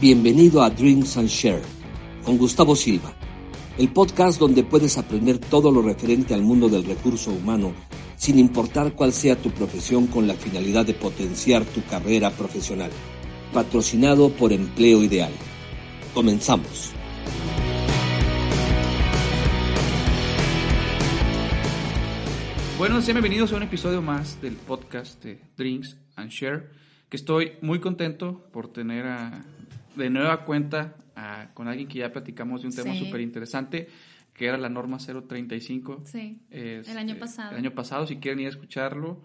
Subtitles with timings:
[0.00, 1.60] Bienvenido a Drinks and Share
[2.24, 3.14] con Gustavo Silva,
[3.76, 7.74] el podcast donde puedes aprender todo lo referente al mundo del recurso humano
[8.16, 12.90] sin importar cuál sea tu profesión con la finalidad de potenciar tu carrera profesional.
[13.52, 15.32] Patrocinado por Empleo Ideal.
[16.14, 16.94] Comenzamos.
[22.78, 26.70] Bueno, sean bienvenidos a un episodio más del podcast de Drinks and Share,
[27.10, 29.44] que estoy muy contento por tener a
[29.96, 30.96] de nueva cuenta
[31.54, 33.88] con alguien que ya platicamos de un tema súper interesante,
[34.32, 36.02] que era la norma 035.
[36.04, 37.50] Sí, el año este, pasado.
[37.52, 39.22] El año pasado, si quieren ir a escucharlo,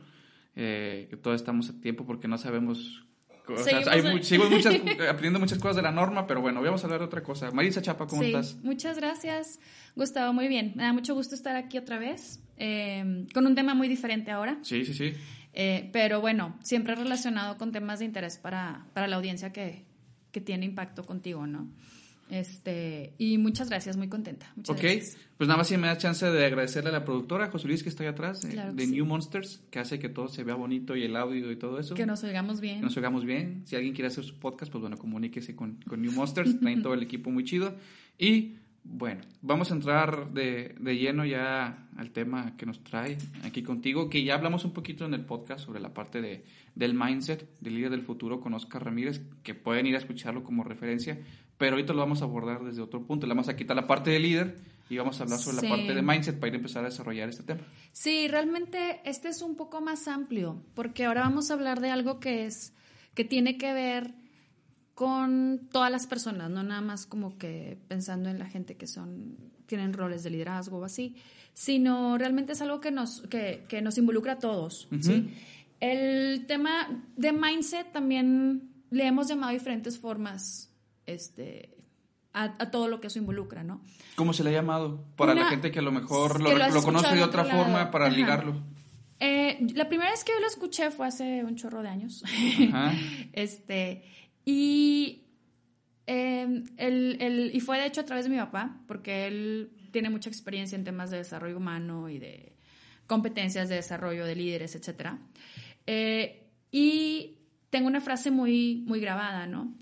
[0.56, 3.04] eh, que todos estamos a tiempo porque no sabemos...
[3.48, 3.84] O sea,
[4.24, 4.74] sigo muchas,
[5.08, 7.52] aprendiendo muchas cosas de la norma, pero bueno, vamos a hablar de otra cosa.
[7.52, 8.56] Marisa Chapa, ¿cómo sí, estás?
[8.64, 9.60] Muchas gracias,
[9.96, 10.74] Gustavo, muy bien.
[10.76, 14.58] Me da mucho gusto estar aquí otra vez, eh, con un tema muy diferente ahora.
[14.64, 15.14] Sí, sí, sí.
[15.54, 19.85] Eh, pero bueno, siempre relacionado con temas de interés para, para la audiencia que,
[20.36, 21.70] que tiene impacto contigo, ¿no?
[22.30, 24.52] Este, y muchas gracias, muy contenta.
[24.58, 25.18] Muchas ok, gracias.
[25.38, 27.88] pues nada más si me da chance de agradecerle a la productora, José Luis, que
[27.88, 28.92] está ahí atrás, de, Claro de sí.
[28.92, 31.96] New Monsters, que hace que todo se vea bonito y el audio y todo eso.
[31.96, 32.80] Que nos oigamos bien.
[32.80, 33.62] Que nos oigamos bien.
[33.66, 36.96] Si alguien quiere hacer su podcast, pues bueno, comuníquese con, con New Monsters, traen todo
[36.96, 37.74] el equipo muy chido.
[38.20, 38.56] Y
[38.88, 44.10] bueno, vamos a entrar de, de lleno ya al tema que nos trae aquí contigo,
[44.10, 47.76] que ya hablamos un poquito en el podcast sobre la parte de, del mindset del
[47.76, 51.20] líder del futuro con Oscar Ramírez, que pueden ir a escucharlo como referencia,
[51.58, 53.26] pero ahorita lo vamos a abordar desde otro punto.
[53.28, 54.56] Le vamos a quitar la parte de líder
[54.90, 55.64] y vamos a hablar sobre Sí.
[55.68, 57.62] la parte de mindset para ir a empezar a desarrollar este tema.
[57.92, 62.20] Sí, realmente este es un poco más amplio, porque ahora vamos a hablar de algo
[62.20, 62.74] que es,
[63.16, 64.14] que tiene que ver
[64.96, 69.36] con todas las personas, no nada más como que pensando en la gente que son,
[69.68, 71.16] tienen roles de liderazgo o así,
[71.54, 75.34] sino realmente es algo que nos, que, que nos involucra a todos, ¿sí?
[75.82, 80.72] El tema de mindset también le hemos llamado diferentes formas,
[81.06, 81.76] este,
[82.34, 83.82] a, a todo lo que eso involucra, ¿no?
[84.16, 85.04] ¿Cómo se le ha llamado?
[85.18, 87.58] Para la Una- gente que a lo mejor lo, lo lo conoce de otra otro
[87.58, 87.92] forma lado.
[87.92, 88.16] para Ajá.
[88.16, 88.64] ligarlo.
[89.20, 92.24] Eh, la primera vez que yo lo escuché fue hace un chorro de años.
[92.72, 92.94] Ajá.
[93.34, 94.04] este,
[94.46, 95.24] y,
[96.08, 100.10] eh, el, el- y fue de hecho a través de mi papá, porque él tiene
[100.10, 102.54] mucha experiencia en temas de desarrollo humano y de
[103.08, 105.18] competencias de desarrollo de líderes, etc.
[106.72, 107.38] y
[107.70, 109.74] tengo una frase muy, muy grabada, ¿no?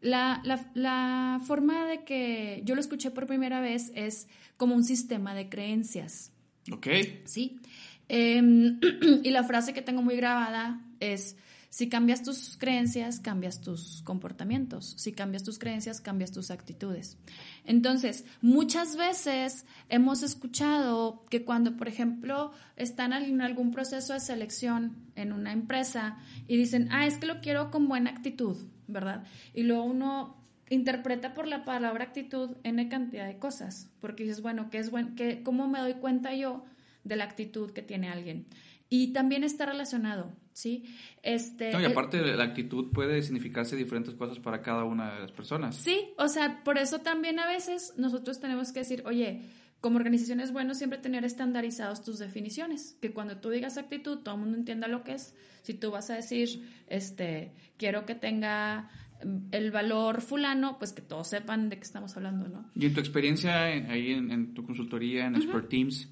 [0.00, 4.84] La, la, la forma de que yo lo escuché por primera vez es como un
[4.84, 6.32] sistema de creencias.
[6.72, 6.86] Ok.
[7.24, 7.60] ¿sí?
[8.08, 8.40] Eh,
[9.22, 11.36] y la frase que tengo muy grabada es,
[11.72, 14.92] si cambias tus creencias, cambias tus comportamientos.
[14.98, 17.16] Si cambias tus creencias, cambias tus actitudes.
[17.64, 24.96] Entonces, muchas veces hemos escuchado que cuando, por ejemplo, están en algún proceso de selección
[25.16, 29.24] en una empresa y dicen, ah, es que lo quiero con buena actitud, ¿verdad?
[29.54, 30.36] Y luego uno
[30.68, 35.14] interpreta por la palabra actitud N cantidad de cosas, porque dices, bueno, ¿qué es buen,
[35.14, 36.66] qué, ¿cómo me doy cuenta yo
[37.02, 38.44] de la actitud que tiene alguien?
[38.90, 40.84] Y también está relacionado, ¿sí?
[41.22, 45.20] Este, No, y eh, aparte la actitud puede significarse diferentes cosas para cada una de
[45.20, 45.76] las personas.
[45.76, 49.42] Sí, o sea, por eso también a veces nosotros tenemos que decir, oye,
[49.80, 54.36] como organización es bueno siempre tener estandarizados tus definiciones, que cuando tú digas actitud, todo
[54.36, 55.34] el mundo entienda lo que es.
[55.62, 58.90] Si tú vas a decir, este, quiero que tenga
[59.24, 62.70] mm, el valor fulano, pues que todos sepan de qué estamos hablando, ¿no?
[62.76, 66.08] Y en tu experiencia en- ahí en, en tu consultoría, en Expert Teams,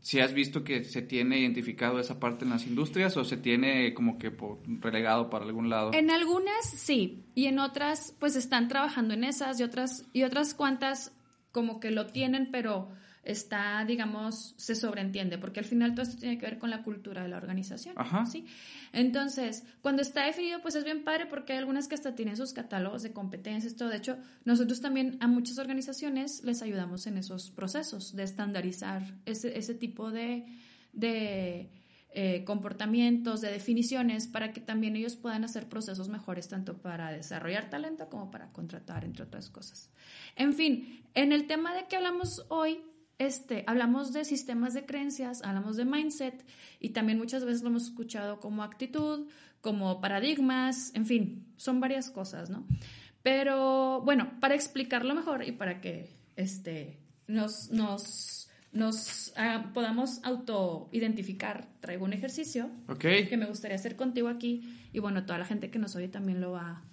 [0.00, 3.94] si has visto que se tiene identificado esa parte en las industrias o se tiene
[3.94, 4.32] como que
[4.80, 5.92] relegado para algún lado?
[5.92, 10.54] En algunas sí, y en otras pues están trabajando en esas y otras y otras
[10.54, 11.12] cuantas
[11.52, 12.88] como que lo tienen, pero
[13.28, 17.22] está, digamos, se sobreentiende, porque al final todo esto tiene que ver con la cultura
[17.22, 18.24] de la organización, Ajá.
[18.24, 18.46] ¿sí?
[18.92, 22.54] Entonces, cuando está definido, pues es bien padre porque hay algunas que hasta tienen sus
[22.54, 23.90] catálogos de competencias, todo.
[23.90, 24.16] De hecho,
[24.46, 30.10] nosotros también a muchas organizaciones les ayudamos en esos procesos de estandarizar ese, ese tipo
[30.10, 30.46] de,
[30.94, 31.70] de
[32.10, 37.68] eh, comportamientos, de definiciones, para que también ellos puedan hacer procesos mejores, tanto para desarrollar
[37.68, 39.90] talento como para contratar, entre otras cosas.
[40.34, 42.80] En fin, en el tema de que hablamos hoy,
[43.18, 46.44] este, hablamos de sistemas de creencias, hablamos de mindset
[46.80, 49.26] y también muchas veces lo hemos escuchado como actitud,
[49.60, 52.66] como paradigmas, en fin, son varias cosas, ¿no?
[53.22, 61.66] Pero bueno, para explicarlo mejor y para que este, nos, nos, nos ah, podamos autoidentificar,
[61.80, 63.00] traigo un ejercicio Ok.
[63.28, 66.40] que me gustaría hacer contigo aquí y bueno, toda la gente que nos oye también
[66.40, 66.84] lo va a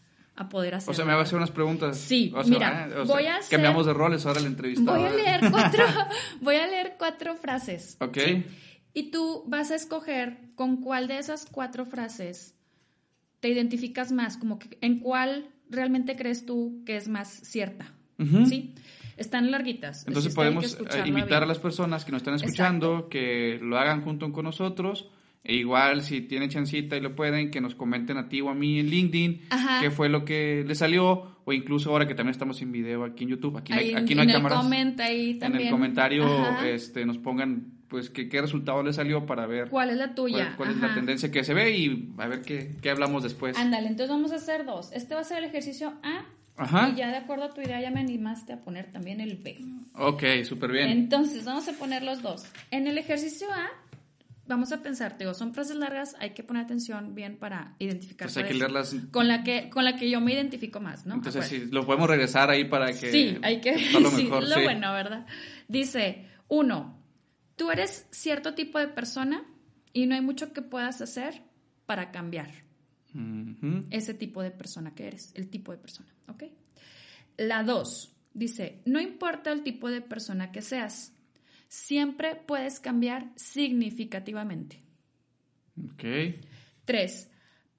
[0.49, 0.91] poder hacer.
[0.91, 1.97] O sea, me va a hacer unas preguntas.
[1.97, 4.47] Sí, O sea, mira, ah, o sea, voy a hacer- Cambiamos de roles ahora la
[4.47, 4.91] entrevista.
[4.91, 5.83] Voy a leer cuatro,
[6.41, 7.97] voy a leer cuatro frases.
[8.01, 8.17] Ok.
[8.93, 12.55] Y tú vas a escoger con cuál de esas cuatro frases
[13.39, 17.93] te identificas más, como que en cuál realmente crees tú que es más cierta?
[18.19, 18.45] Ujú.
[18.45, 18.73] ¿Sí?
[19.17, 20.05] Están larguitas.
[20.07, 21.43] Entonces podemos eh, invitar bien.
[21.43, 25.09] a las personas que nos están escuchando que lo hagan junto con nosotros.
[25.45, 28.55] E igual, si tienen chancita y lo pueden, que nos comenten a ti o a
[28.55, 29.79] mí en LinkedIn Ajá.
[29.81, 31.35] qué fue lo que les salió.
[31.45, 33.55] O incluso ahora que también estamos en video aquí en YouTube.
[33.57, 34.57] Aquí, Ahí aquí en, no hay en el cámaras.
[34.63, 35.65] comment ahí en también.
[35.65, 36.67] el comentario Ajá.
[36.67, 40.55] este, nos pongan pues que, qué resultado les salió para ver ¿Cuál es la tuya?
[40.57, 43.55] cuál, cuál es la tendencia que se ve y a ver qué, qué hablamos después.
[43.57, 44.91] Ándale, entonces vamos a hacer dos.
[44.91, 46.25] Este va a ser el ejercicio A.
[46.57, 46.89] Ajá.
[46.89, 49.59] Y ya de acuerdo a tu idea ya me animaste a poner también el B.
[49.93, 50.89] Ok, súper bien.
[50.89, 52.45] Entonces vamos a poner los dos.
[52.71, 53.67] En el ejercicio A,
[54.47, 58.27] vamos a pensar, digo, son frases largas, hay que poner atención bien para identificar.
[58.27, 58.95] Entonces hay que leerlas.
[59.11, 61.15] Con la que, con la que yo me identifico más, ¿no?
[61.15, 63.11] Entonces sí, lo podemos regresar ahí para que...
[63.11, 64.63] Sí, hay que lo sí, mejor, lo sí.
[64.63, 65.25] bueno, ¿verdad?
[65.67, 67.03] Dice, uno,
[67.55, 69.43] tú eres cierto tipo de persona
[69.93, 71.41] y no hay mucho que puedas hacer
[71.85, 72.65] para cambiar
[73.91, 76.43] ese tipo de persona que eres, el tipo de persona, ¿ok?
[77.37, 81.14] La dos, dice, no importa el tipo de persona que seas,
[81.67, 84.83] siempre puedes cambiar significativamente.
[85.77, 86.03] Ok.
[86.85, 87.29] Tres,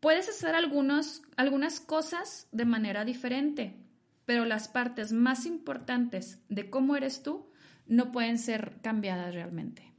[0.00, 3.76] puedes hacer algunos, algunas cosas de manera diferente,
[4.24, 7.50] pero las partes más importantes de cómo eres tú
[7.86, 9.92] no pueden ser cambiadas realmente.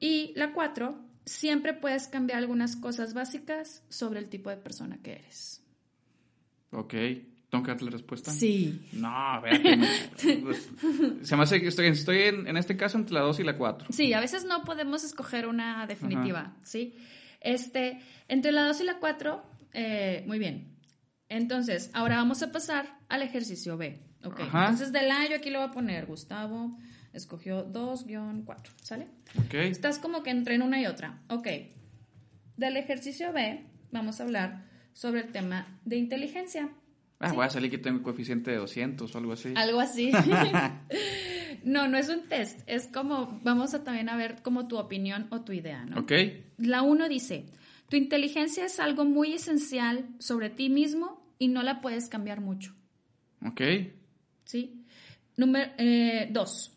[0.00, 5.12] Y la cuatro, siempre puedes cambiar algunas cosas básicas sobre el tipo de persona que
[5.12, 5.62] eres.
[6.70, 6.94] Ok.
[7.50, 8.30] ¿Tengo que darte la respuesta?
[8.30, 8.86] Sí.
[8.92, 9.86] No, me-
[10.42, 10.68] pues,
[11.22, 13.56] se me hace que estoy, estoy en, en este caso entre la 2 y la
[13.56, 13.88] 4.
[13.90, 16.94] Sí, a veces no podemos escoger una definitiva, ¿sí?
[17.40, 19.42] Este, entre la 2 y la 4,
[20.26, 20.76] muy bien.
[21.30, 24.40] Entonces, ahora vamos a pasar al ejercicio B, ¿ok?
[24.40, 24.62] Ajá.
[24.64, 26.76] Entonces, del A yo aquí lo voy a poner, Gustavo
[27.14, 28.44] escogió 2-4,
[28.82, 29.08] ¿sale?
[29.38, 29.54] Ok.
[29.54, 31.46] Estás como que entre en una y otra, ok.
[32.56, 36.68] Del ejercicio B vamos a hablar sobre el tema de inteligencia.
[37.20, 37.36] Ah, Sí.
[37.36, 39.52] voy a salir que tengo coeficiente de 200 o algo así.
[39.56, 40.10] Algo así.
[41.64, 45.26] no, no es un test, es como, vamos a también a ver como tu opinión
[45.30, 46.00] o tu idea, ¿no?
[46.00, 46.12] Ok.
[46.58, 47.46] La 1 dice,
[47.88, 52.74] tu inteligencia es algo muy esencial sobre ti mismo y no la puedes cambiar mucho,
[53.44, 53.62] Ok.
[54.44, 54.84] ¿sí?
[55.36, 55.70] Número
[56.30, 56.76] 2,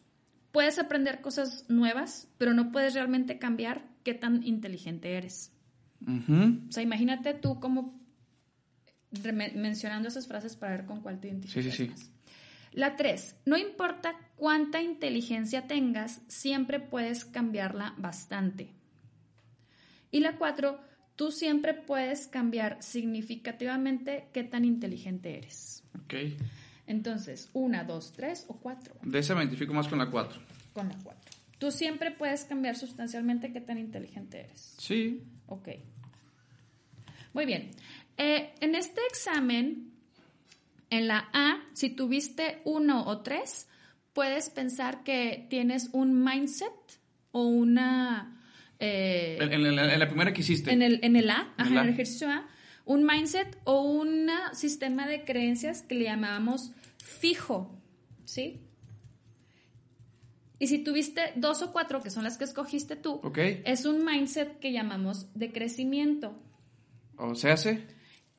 [0.52, 5.52] puedes aprender cosas nuevas, pero no puedes realmente cambiar qué tan inteligente eres.
[6.08, 8.01] O sea, imagínate tú como
[9.56, 11.90] mencionando esas frases para ver con cuál te identificas Sí, sí, sí.
[11.92, 12.10] más.
[12.74, 13.36] La 3.
[13.46, 18.70] No importa cuánta inteligencia tengas, siempre puedes cambiarla bastante.
[20.10, 20.80] Y la 4.
[21.18, 25.84] Tú siempre puedes cambiar significativamente qué tan inteligente eres.
[26.04, 26.14] Ok.
[26.88, 28.96] Entonces, una, dos, tres o cuatro.
[29.04, 30.42] De esa me identifico más con la 4.
[30.74, 31.22] Con la 4.
[31.58, 34.76] Tú siempre puedes cambiar sustancialmente qué tan inteligente eres.
[34.78, 35.22] Sí.
[35.48, 35.70] Ok.
[37.34, 37.72] Muy bien.
[38.24, 39.94] Eh, en este examen,
[40.92, 43.68] en la A, si tuviste uno o tres,
[44.14, 46.72] puedes pensar que tienes un mindset
[47.32, 48.40] o una...
[48.80, 50.72] eh, En, en la- en la primera que hiciste.
[50.72, 52.48] en el, en el A, En ajá, el en el ejercicio A,
[52.86, 57.76] un mindset o un sistema de creencias que le llamábamos fijo,
[58.26, 58.60] ¿sí?
[60.60, 63.20] Y si tuviste dos o cuatro, que son las que escogiste tú,
[63.66, 66.38] es un mindset que llamamos de crecimiento.
[67.18, 67.88] ¿O se hace?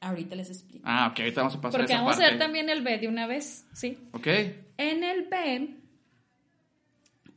[0.03, 0.85] Ahorita les explico.
[0.87, 1.21] Ah, ok.
[1.21, 2.27] Ahorita vamos a pasar Porque esa vamos parte.
[2.27, 3.99] a ver también el B de una vez, ¿sí?
[4.13, 4.27] Ok.
[4.77, 5.77] En el B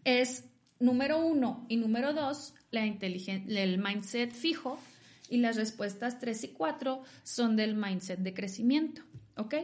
[0.04, 0.46] es
[0.80, 4.80] número uno y número dos, la el mindset fijo,
[5.30, 9.02] y las respuestas tres y cuatro son del mindset de crecimiento,
[9.38, 9.56] ¿ok?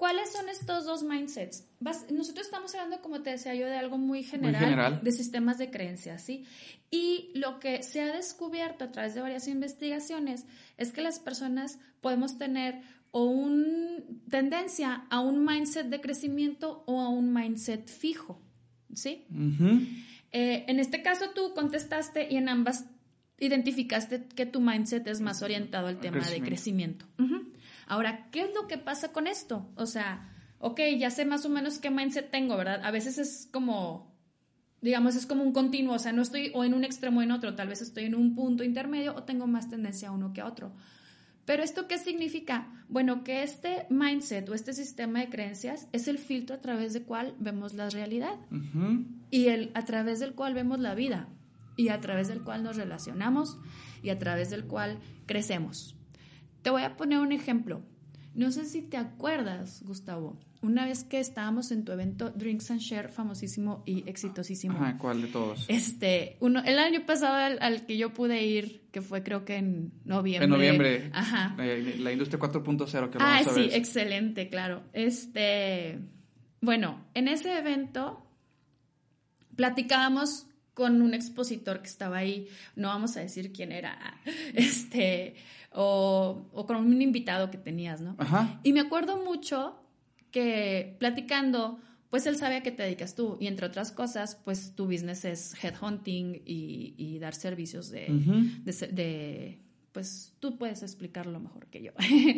[0.00, 1.66] ¿Cuáles son estos dos mindsets?
[1.78, 5.00] Vas- nosotros estamos hablando, como te decía yo, de algo muy general, general.
[5.04, 6.46] de sistemas de creencias, ¿sí?
[6.90, 10.46] Y lo que se ha descubierto a través de varias investigaciones
[10.78, 12.80] es que las personas podemos tener
[13.10, 13.98] o una
[14.30, 18.40] tendencia a un mindset de crecimiento o a un mindset fijo,
[18.94, 19.26] ¿sí?
[20.32, 22.86] Eh, en este caso tú contestaste y en ambas
[23.38, 27.04] identificaste que tu mindset es más orientado al tema de crecimiento.
[27.18, 27.49] Ujú.
[27.90, 29.68] Ahora, ¿qué es lo que pasa con esto?
[29.74, 32.80] O sea, ok, ya sé más o menos qué mindset tengo, ¿verdad?
[32.84, 34.16] A veces es como,
[34.80, 37.32] digamos, es como un continuo, o sea, no estoy o en un extremo o en
[37.32, 40.40] otro, tal vez estoy en un punto intermedio o tengo más tendencia a uno que
[40.40, 40.72] a otro.
[41.44, 42.68] Pero esto qué significa?
[42.88, 47.02] Bueno, que este mindset o este sistema de creencias es el filtro a través del
[47.02, 48.36] cual vemos la realidad
[49.32, 51.28] y el, a través del cual vemos la vida
[51.76, 53.58] y a través del cual nos relacionamos
[54.00, 55.96] y a través del cual crecemos.
[56.62, 57.82] Te voy a poner un ejemplo.
[58.34, 62.80] No sé si te acuerdas, Gustavo, una vez que estábamos en tu evento Drinks and
[62.80, 64.74] Share, famosísimo y exitosísimo.
[64.74, 65.64] Ajá, ¿cuál de todos?
[65.68, 69.92] Este, uno, el año pasado al, que yo pude ir, que fue creo que en
[70.04, 70.44] noviembre.
[70.44, 71.10] En noviembre.
[71.14, 71.54] Ajá.
[71.56, 74.82] La, industria 4.0 que Ah, a sí, excelente, claro.
[74.92, 75.98] Este,
[76.60, 78.26] bueno, en ese evento
[79.56, 84.20] platicábamos con un expositor que estaba ahí, no vamos a decir quién era,
[84.54, 85.36] este,
[85.72, 88.16] o, o con un invitado que tenías, ¿no?
[88.18, 88.60] Ajá.
[88.62, 89.76] Y me acuerdo mucho
[90.30, 91.78] que platicando,
[92.10, 95.24] pues él sabe a qué te dedicas tú y entre otras cosas, pues tu business
[95.24, 98.08] es headhunting y, y dar servicios de,
[98.64, 99.60] de
[99.92, 101.90] pues tú puedes explicarlo mejor que yo.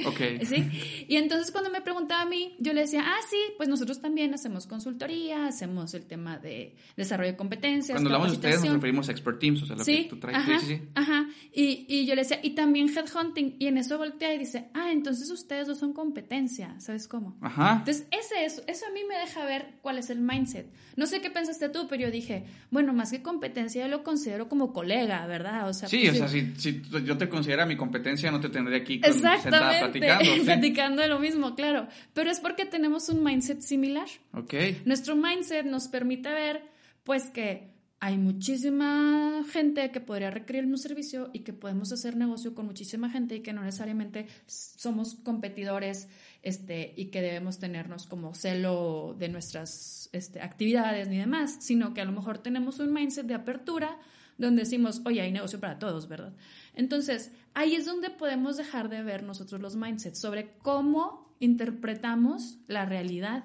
[0.06, 0.20] Ok.
[0.44, 1.06] ¿Sí?
[1.06, 4.32] Y entonces cuando me preguntaba a mí, yo le decía, ah, sí, pues nosotros también
[4.32, 7.94] hacemos consultoría, hacemos el tema de desarrollo de competencias.
[7.94, 10.04] Cuando hablamos de ustedes nos referimos a expert teams, o sea, lo ¿Sí?
[10.04, 10.38] que tú traes.
[10.38, 11.28] Ajá, sí, sí, Ajá.
[11.52, 13.56] Y, y, yo le decía, y también headhunting.
[13.58, 17.36] Y en eso voltea y dice, ah, entonces ustedes dos son competencia, ¿sabes cómo?
[17.42, 17.76] Ajá.
[17.80, 20.66] Entonces, ese, eso, eso a mí me deja ver cuál es el mindset.
[20.96, 24.48] No sé qué pensaste tú, pero yo dije, bueno, más que competencia, yo lo considero
[24.48, 25.68] como colega, ¿verdad?
[25.68, 28.48] O sea, sí, pues, o sea, si, si yo te considero mi competencia, no te
[28.48, 30.30] tendría aquí con, sentada platicando.
[30.44, 31.88] platicando de lo mismo, claro.
[32.12, 34.08] Pero es porque tenemos un mindset similar.
[34.32, 34.54] Ok.
[34.84, 36.62] Nuestro mindset nos permite ver,
[37.04, 37.72] pues, que
[38.04, 43.08] hay muchísima gente que podría requerir un servicio y que podemos hacer negocio con muchísima
[43.08, 46.08] gente y que no necesariamente somos competidores
[46.42, 52.00] este, y que debemos tenernos como celo de nuestras este, actividades ni demás, sino que
[52.00, 53.96] a lo mejor tenemos un mindset de apertura
[54.36, 56.32] donde decimos, oye, hay negocio para todos, ¿verdad?
[56.74, 62.86] Entonces, ahí es donde podemos dejar de ver nosotros los mindsets sobre cómo interpretamos la
[62.86, 63.44] realidad.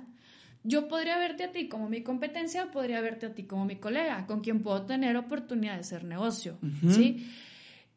[0.64, 3.78] Yo podría verte a ti como mi competencia o podría verte a ti como mi
[3.78, 6.58] colega, con quien puedo tener oportunidad de hacer negocio,
[6.90, 7.26] ¿sí?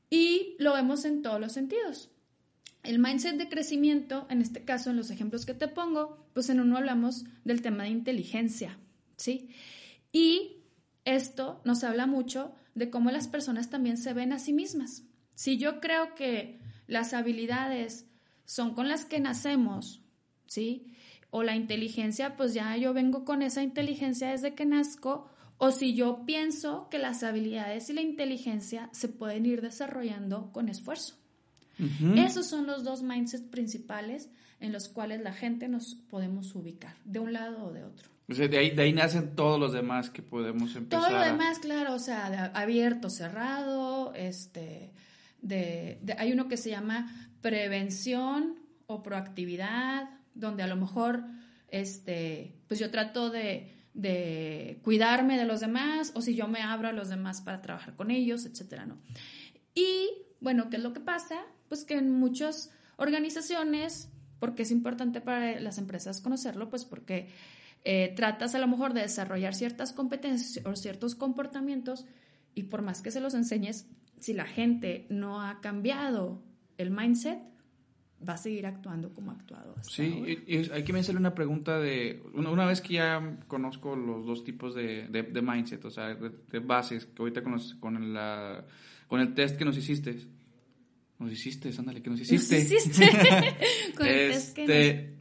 [0.08, 2.10] Y lo vemos en todos los sentidos.
[2.82, 6.60] El mindset de crecimiento, en este caso, en los ejemplos que te pongo, pues en
[6.60, 8.78] uno hablamos del tema de inteligencia,
[9.16, 9.50] ¿sí?
[10.12, 10.62] Y
[11.04, 15.04] esto nos habla mucho de cómo las personas también se ven a sí mismas.
[15.40, 18.04] Si yo creo que las habilidades
[18.44, 20.02] son con las que nacemos,
[20.47, 20.94] ¿sí?
[21.30, 25.94] O la inteligencia, pues ya yo vengo con esa inteligencia desde que nazco, o si
[25.94, 31.14] yo pienso que las habilidades y la inteligencia se pueden ir desarrollando con esfuerzo.
[32.16, 34.28] Esos son los dos mindsets principales
[34.61, 38.11] en los cuales la gente nos podemos ubicar, de un lado o de otro.
[38.28, 41.09] O sea, de ahí, de ahí nacen todos los demás que podemos empezar.
[41.09, 44.92] Todo lo demás, claro, o sea, abierto, cerrado, este,
[46.18, 51.25] hay uno que se llama prevención o proactividad, donde a lo mejor,
[51.68, 56.88] este, pues yo trato de, de cuidarme de los demás, o si yo me abro
[56.88, 58.99] a los demás para trabajar con ellos, etcétera, ¿no?
[59.75, 61.47] Y, bueno, ¿qué es lo que pasa?
[61.70, 67.28] pues que en muchas organizaciones, porque es importante para las empresas conocerlo, pues porque
[67.85, 72.06] eh, tratas a lo mejor de desarrollar ciertas competencias o ciertos comportamientos
[72.56, 73.87] y por más que se los enseñes,
[74.20, 76.42] si la gente no ha cambiado
[76.78, 77.38] el mindset,
[78.26, 79.74] va a seguir actuando como ha actuado.
[79.82, 84.26] sí, y, hay que me hacerle una pregunta de, una, vez que ya conozco los
[84.26, 88.64] dos tipos de, de, mindset, o sea, de, bases, que ahorita con, con, la,
[89.08, 90.16] con el test que nos hiciste,
[91.18, 92.62] nos hiciste, ándale, que nos hiciste.
[92.62, 93.10] Nos hiciste.
[94.30, 95.14] este,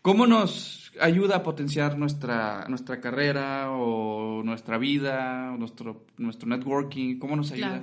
[0.00, 7.18] ¿Cómo nos ayuda a potenciar nuestra, nuestra carrera o nuestra vida, o nuestro, nuestro networking?
[7.18, 7.82] ¿Cómo nos ayuda?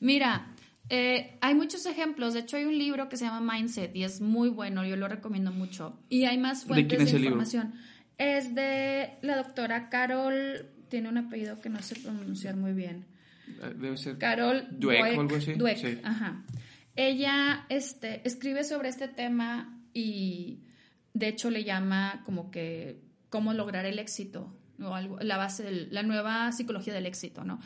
[0.00, 0.54] Mira,
[0.88, 2.34] eh, hay muchos ejemplos.
[2.34, 4.84] De hecho, hay un libro que se llama Mindset y es muy bueno.
[4.84, 5.98] Yo lo recomiendo mucho.
[6.08, 7.74] Y hay más fuentes de, información.
[8.18, 10.66] Es de la doctora Carol.
[10.88, 13.06] Tiene un apellido que no sé pronunciar muy bien.
[13.76, 14.18] Debe ser.
[14.18, 15.54] Carol Dweck, o algo así.
[15.54, 16.44] Dweck, ajá.
[16.96, 20.64] Ella este, escribe sobre este tema y
[21.14, 25.86] de hecho le llama como que cómo lograr el éxito, o algo, la base de
[25.90, 27.60] la nueva psicología del éxito, ¿no?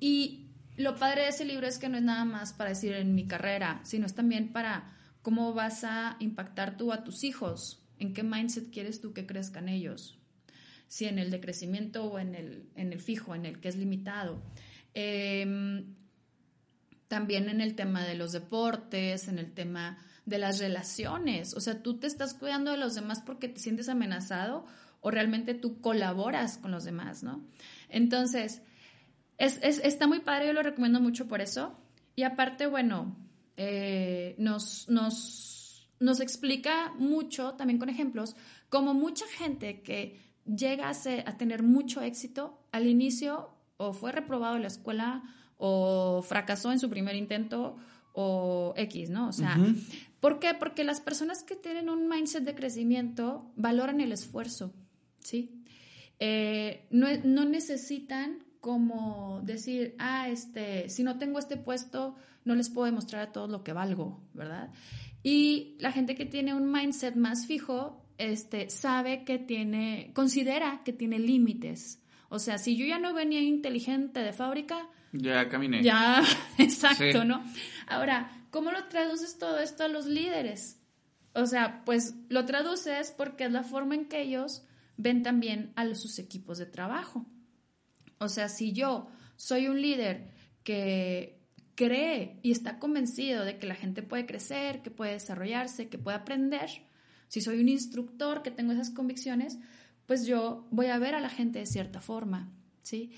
[0.00, 0.46] Y
[0.76, 3.26] lo padre de ese libro es que no es nada más para decir en mi
[3.26, 8.22] carrera, sino es también para cómo vas a impactar tú a tus hijos, en qué
[8.22, 10.18] mindset quieres tú que crezcan ellos,
[10.88, 13.76] si en el de crecimiento o en el, en el fijo, en el que es
[13.76, 14.42] limitado.
[14.94, 15.84] Eh,
[17.12, 21.54] también en el tema de los deportes, en el tema de las relaciones.
[21.54, 24.66] O sea, tú te estás cuidando de los demás porque te sientes amenazado
[25.00, 27.44] o realmente tú colaboras con los demás, ¿no?
[27.88, 28.62] Entonces,
[29.38, 31.76] es, está muy padre, yo lo recomiendo mucho por eso.
[32.14, 33.16] Y aparte, bueno,
[33.56, 38.36] eh, nos, nos, nos explica mucho, también con ejemplos,
[38.68, 40.92] como mucha gente que llega a,
[41.26, 45.22] a tener mucho éxito, al inicio o fue reprobado en la escuela
[45.58, 47.76] o fracasó en su primer intento
[48.12, 49.28] o X, ¿no?
[49.28, 49.58] O sea,
[50.22, 50.54] ¿por qué?
[50.54, 54.72] Porque las personas que tienen un mindset de crecimiento valoran el esfuerzo,
[55.18, 55.64] ¿sí?
[56.20, 62.14] Eh, no, no, necesitan como decir, ah, este, si no tengo este puesto,
[62.44, 64.70] no les puedo demostrar a todos lo que valgo, ¿verdad?
[65.24, 70.92] Y la gente que tiene un mindset más fijo, este, sabe que tiene, considera que
[70.92, 72.00] tiene límites.
[72.28, 75.82] O sea, si yo ya no venía inteligente de fábrica, ya caminé.
[75.82, 76.22] Ya,
[76.58, 77.42] exacto, ¿no?
[77.88, 80.78] Ahora, ¿cómo lo traduces todo esto a los líderes?
[81.34, 84.62] O sea, pues lo traduces porque es la forma en que ellos
[84.98, 87.26] ven también a sus equipos de trabajo.
[88.18, 90.30] O sea, si yo soy un líder
[90.62, 91.40] que
[91.74, 96.18] cree y está convencido de que la gente puede crecer, que puede desarrollarse, que puede
[96.18, 96.68] aprender,
[97.28, 99.58] si soy un instructor que tengo esas convicciones,
[100.04, 103.12] pues yo voy a ver a la gente de cierta forma, ¿sí?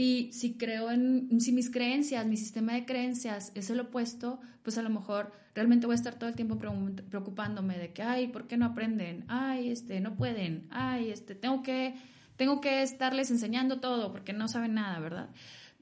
[0.00, 4.78] Y si creo en, si mis creencias, mi sistema de creencias es el opuesto, pues
[4.78, 8.46] a lo mejor realmente voy a estar todo el tiempo preocupándome de que, ay, ¿por
[8.46, 9.24] qué no aprenden?
[9.26, 10.68] Ay, este, no pueden.
[10.70, 11.96] Ay, este, tengo que,
[12.36, 15.30] tengo que estarles enseñando todo porque no saben nada, ¿verdad?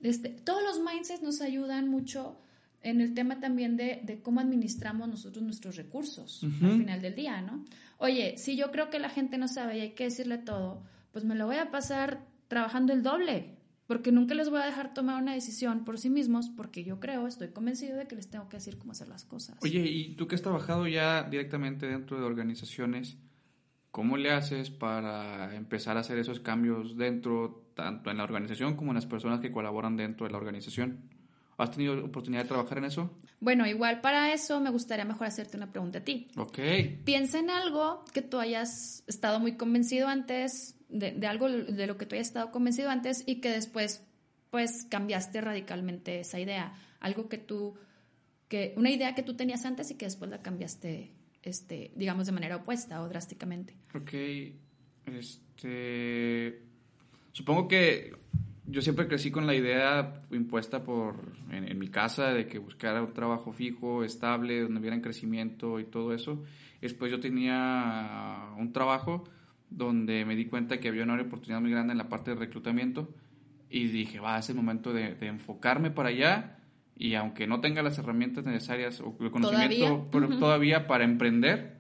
[0.01, 2.41] Este, todos los mindsets nos ayudan mucho
[2.81, 7.43] en el tema también de, de cómo administramos nosotros nuestros recursos al final del día,
[7.43, 7.67] ¿no?
[7.99, 10.83] Oye, si yo creo que la gente no sabe y hay que decirle todo,
[11.13, 13.56] pues me lo voy a pasar trabajando el doble,
[13.87, 17.27] porque nunca les voy a dejar tomar una decisión por sí mismos, porque yo creo,
[17.27, 19.57] estoy convencido de que les tengo que decir cómo hacer las cosas.
[19.63, 23.17] Oye, y tú que has trabajado ya directamente dentro de organizaciones,
[23.91, 28.91] ¿cómo le haces para empezar a hacer esos cambios dentro, tanto en la organización como
[28.91, 31.11] en las personas que colaboran dentro de la organización?
[31.59, 33.11] ¿Has tenido oportunidad de trabajar en eso?
[33.41, 36.29] Bueno, igual para eso me gustaría mejor hacerte una pregunta a ti.
[36.37, 36.59] Ok.
[37.05, 42.07] Piensa en algo que tú hayas estado muy convencido antes, de, algo de lo que
[42.07, 44.05] tú hayas estado convencido antes y que después,
[44.51, 46.75] pues, cambiaste radicalmente esa idea.
[47.01, 47.75] Algo que tú,
[48.49, 51.13] que, una idea que tú tenías antes y que después la cambiaste,
[51.43, 53.75] este, digamos, de manera opuesta o drásticamente.
[53.95, 54.13] Ok.
[55.07, 56.63] Este.
[57.33, 58.13] Supongo que
[58.67, 63.13] yo siempre crecí con la idea impuesta por en, mi casa de que buscara un
[63.13, 66.43] trabajo fijo, estable, donde hubiera crecimiento y todo eso.
[66.81, 69.25] Después yo tenía un trabajo
[69.71, 73.15] donde me di cuenta que había una oportunidad muy grande en la parte de reclutamiento
[73.69, 76.59] y dije, va, es el momento de, enfocarme para allá
[76.97, 81.77] y aunque no tenga las herramientas necesarias o el conocimiento todavía para emprender,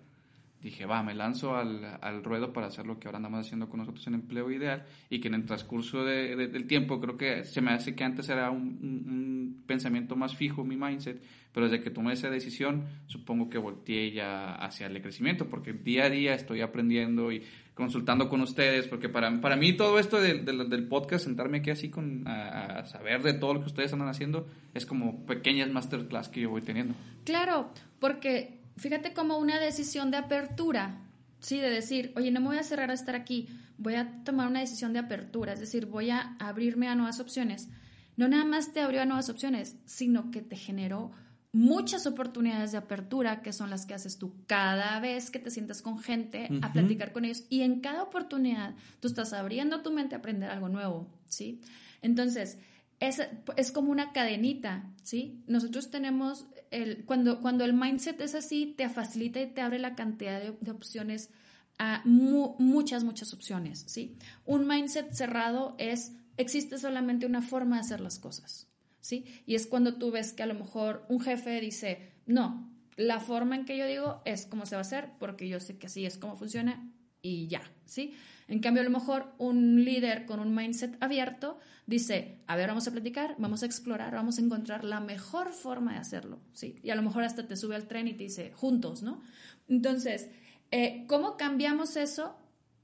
[0.60, 3.78] dije, va, me lanzo al, al, ruedo para hacer lo que ahora andamos haciendo con
[3.78, 7.60] nosotros en Empleo Ideal y que en el transcurso de, del tiempo creo que se
[7.60, 11.22] me hace que antes era un, un, pensamiento más fijo mi mindset,
[11.52, 16.04] pero desde que tomé esa decisión supongo que volteé ya hacia el crecimiento porque día
[16.04, 17.42] a día estoy aprendiendo y
[17.76, 21.90] consultando con ustedes, porque para, para mí todo esto del, del podcast, sentarme aquí así
[21.90, 26.30] con, a, a, saber de todo lo que ustedes andan haciendo, es como pequeñas masterclass
[26.30, 26.94] que yo voy teniendo.
[27.24, 31.02] Claro, porque fíjate como una decisión de apertura,
[31.40, 31.58] ¿sí?
[31.60, 34.60] De decir, oye, no me voy a cerrar a estar aquí, voy a tomar una
[34.60, 37.68] decisión de apertura, es decir, voy a abrirme a nuevas opciones.
[38.16, 41.12] No nada más te abrió a nuevas opciones, sino que te generó
[41.56, 45.80] muchas oportunidades de apertura, que son las que haces tú cada vez que te sientas
[45.80, 47.44] con gente a platicar con ellos.
[47.48, 51.62] Y en cada oportunidad tú estás abriendo tu mente a aprender algo nuevo, ¿sí?
[52.02, 52.58] Entonces,
[53.00, 53.22] es,
[53.56, 55.42] es como una cadenita, ¿sí?
[55.46, 59.94] Nosotros tenemos el, cuando, cuando el mindset es así, te facilita y te abre la
[59.94, 61.30] cantidad de, opciones
[61.78, 64.18] a muchas, muchas opciones, ¿sí?
[64.44, 68.65] Un mindset cerrado es, existe solamente una forma de hacer las cosas,
[69.06, 69.24] ¿sí?
[69.46, 73.54] Y es cuando tú ves que a lo mejor un jefe dice, no, la forma
[73.54, 76.04] en que yo digo es cómo se va a hacer, porque yo sé que así
[76.04, 76.92] es como funciona
[77.22, 78.14] y ya, ¿sí?
[78.48, 82.88] En cambio, a lo mejor un líder con un mindset abierto dice, a ver, vamos
[82.88, 86.76] a platicar, vamos a explorar, vamos a encontrar la mejor forma de hacerlo, ¿sí?
[86.82, 89.22] Y a lo mejor hasta te sube al tren y te dice, juntos, ¿no?
[89.68, 90.30] Entonces,
[90.72, 92.36] eh, ¿cómo cambiamos eso?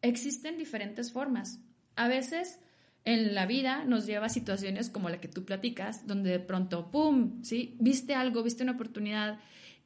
[0.03, 1.59] Existen diferentes formas.
[1.97, 2.61] A veces
[3.05, 6.91] en la vida nos lleva a situaciones como la que tú platicas, donde de pronto,
[6.91, 7.77] ¡pum!, ¿sí?
[7.81, 9.41] Viste algo, viste una oportunidad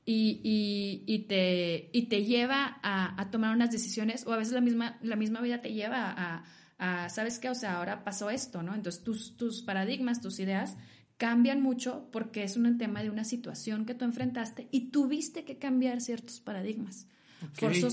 [0.04, 4.60] y, y, te, y te lleva a, a, tomar unas decisiones o a veces la
[4.60, 6.44] misma, la misma vida te lleva a,
[6.78, 7.50] a, ¿sabes qué?
[7.50, 8.74] O sea, ahora pasó esto, ¿no?
[8.74, 10.76] Entonces tus, tus paradigmas, tus ideas
[11.16, 15.58] cambian mucho porque es un tema de una situación que tú enfrentaste y tuviste que
[15.58, 17.08] cambiar ciertos paradigmas.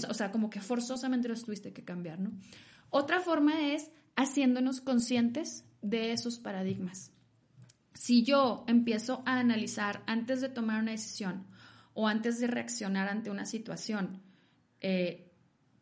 [0.08, 2.32] o sea, como que forzosamente los tuviste que cambiar, ¿no?
[2.90, 7.12] Otra forma es haciéndonos conscientes de esos paradigmas.
[7.94, 11.46] Si yo empiezo a analizar antes de tomar una decisión,
[11.94, 14.22] o antes de reaccionar ante una situación,
[14.82, 15.32] eh,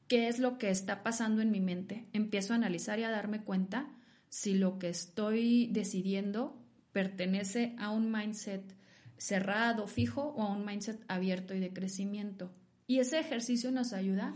[0.07, 3.43] qué es lo que está pasando en mi mente, empiezo a analizar y a darme
[3.43, 3.89] cuenta
[4.29, 8.75] si lo que estoy decidiendo pertenece a un mindset
[9.17, 12.53] cerrado, fijo o a un mindset abierto y de crecimiento.
[12.87, 14.33] Y ese ejercicio nos ayuda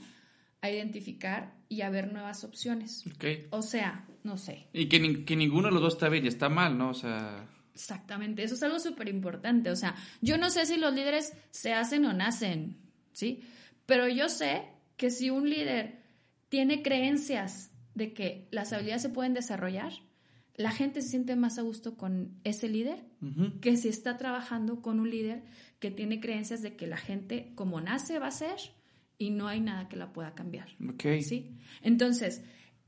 [0.62, 3.04] a identificar y a ver nuevas opciones.
[3.51, 4.67] O sea, no sé.
[4.73, 6.89] Y que, ni- que ninguno de los dos está bien y está mal, ¿no?
[6.89, 9.69] O sea, Exactamente, eso es algo súper importante.
[9.69, 12.78] O sea, yo no sé si los líderes se hacen o nacen,
[13.12, 13.41] ¿sí?
[13.86, 14.63] Pero yo sé
[14.95, 15.99] que si un líder
[16.47, 19.91] tiene creencias de que las habilidades se pueden desarrollar,
[20.56, 23.04] la gente se siente más a gusto con ese líder
[23.60, 25.43] que si está trabajando con un líder
[25.80, 28.56] que tiene creencias de que la gente como nace va a ser
[29.17, 30.69] y no hay nada que la pueda cambiar.
[30.88, 31.21] ok.
[31.21, 31.58] ¿sí?
[31.82, 32.43] Entonces,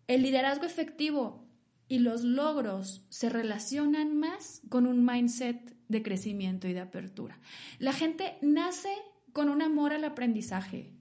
[0.07, 1.47] el liderazgo efectivo
[1.87, 7.39] y los logros se relacionan más con un mindset de crecimiento y de apertura.
[7.79, 8.89] La gente nace
[9.31, 10.91] con un amor al aprendizaje.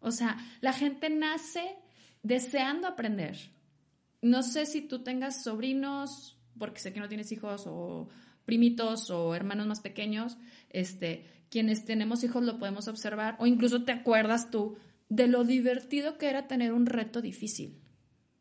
[0.00, 1.76] O sea, la gente nace
[2.22, 3.38] deseando aprender.
[4.20, 8.08] No sé si tú tengas sobrinos, porque sé que no tienes hijos o
[8.44, 10.36] primitos o hermanos más pequeños,
[10.70, 14.78] este, quienes tenemos hijos lo podemos observar o incluso te acuerdas tú
[15.10, 17.78] de lo divertido que era tener un reto difícil,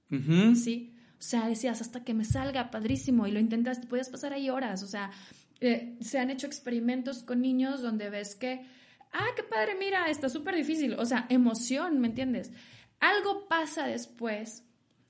[0.09, 0.55] Ujú.
[0.55, 0.95] ¿sí?
[1.19, 4.81] O sea, decías hasta que me salga padrísimo y lo intentaste, podías pasar ahí horas,
[4.81, 5.11] o sea,
[5.59, 8.61] eh, se han hecho experimentos con niños donde ves que,
[9.11, 12.53] ah, qué padre, mira, está súper difícil, o sea, emoción, ¿me entiendes?
[13.01, 14.63] Algo pasa después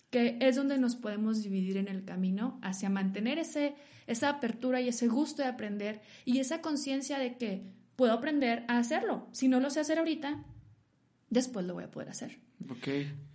[0.09, 3.75] que es donde nos podemos dividir en el camino hacia mantener ese,
[4.07, 8.79] esa apertura y ese gusto de aprender y esa conciencia de que puedo aprender a
[8.79, 9.27] hacerlo.
[9.31, 10.43] Si no lo sé hacer ahorita,
[11.29, 12.39] después lo voy a poder hacer.
[12.67, 12.87] Ok.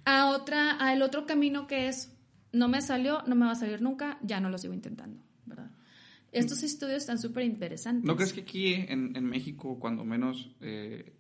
[0.07, 2.13] A otra, a el otro camino que es
[2.51, 5.71] no me salió, no me va a salir nunca, ya no lo sigo intentando, ¿verdad?
[6.33, 8.05] Estos estudios están súper interesantes.
[8.05, 11.13] ¿No crees que aquí en, en México, cuando menos, eh,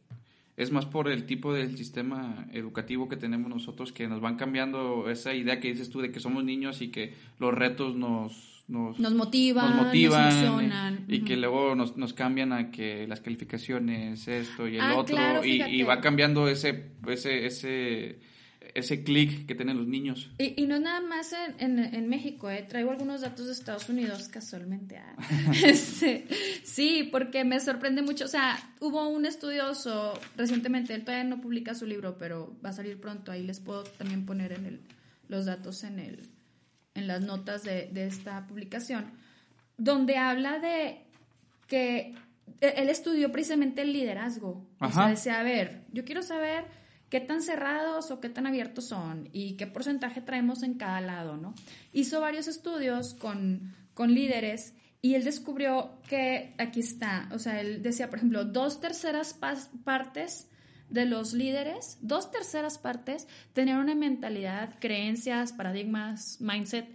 [0.56, 5.08] es más por el tipo del sistema educativo que tenemos nosotros que nos van cambiando
[5.08, 8.98] esa idea que dices tú de que somos niños y que los retos nos, nos,
[8.98, 14.26] Nos motivan, nos motivan nos y, que luego nos, nos cambian a que las calificaciones,
[14.28, 18.18] esto y el Ah, otro, claro, y, va cambiando ese, ese, ese,
[18.74, 20.30] ese clic que tienen los niños.
[20.38, 22.66] Y, y no nada más en, en- en México, ¿eh?
[22.68, 24.96] traigo algunos datos de Estados Unidos casualmente.
[24.98, 25.14] ah.
[25.64, 26.26] Este,
[26.64, 28.24] sí, porque me sorprende mucho.
[28.24, 32.72] O sea, hubo un estudioso recientemente, él todavía no publica su libro, pero va a
[32.72, 33.30] salir pronto.
[33.30, 34.80] Ahí les puedo también poner en el,
[35.28, 36.20] los datos en, el,
[36.96, 39.12] en las notas de, de esta publicación,
[39.76, 41.06] donde habla de
[41.68, 42.14] que
[42.60, 44.66] e- él estudió precisamente el liderazgo.
[44.80, 45.08] O sea, Ajá.
[45.10, 46.64] decía, a ver, yo quiero saber
[47.08, 51.36] qué tan cerrados o qué tan abiertos son y qué porcentaje traemos en cada lado,
[51.36, 51.54] ¿no?
[51.92, 57.82] Hizo varios estudios con, con líderes y él descubrió que, aquí está, o sea, él
[57.82, 59.38] decía, por ejemplo, dos terceras
[59.84, 60.48] partes
[60.90, 66.86] de los líderes, dos terceras partes tenían una mentalidad, creencias, paradigmas, mindset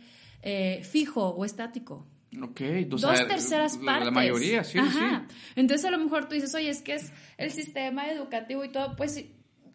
[0.43, 2.07] eh, fijo o estático.
[2.41, 4.05] Ok, Dos sea, terceras la- partes.
[4.05, 5.25] La mayoría, sí, Ajá.
[5.29, 5.35] sí.
[5.57, 8.95] Entonces a lo mejor tú dices, oye, es que es el sistema educativo y todo,
[8.95, 9.25] pues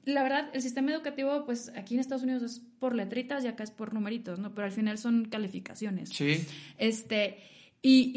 [0.07, 3.65] la verdad, el sistema educativo, pues aquí en Estados Unidos es por letritas y acá
[3.65, 4.55] es por numeritos, ¿no?
[4.55, 6.09] Pero al final son calificaciones.
[6.11, 6.47] Sí,
[6.79, 7.39] Este,
[7.83, 8.13] y,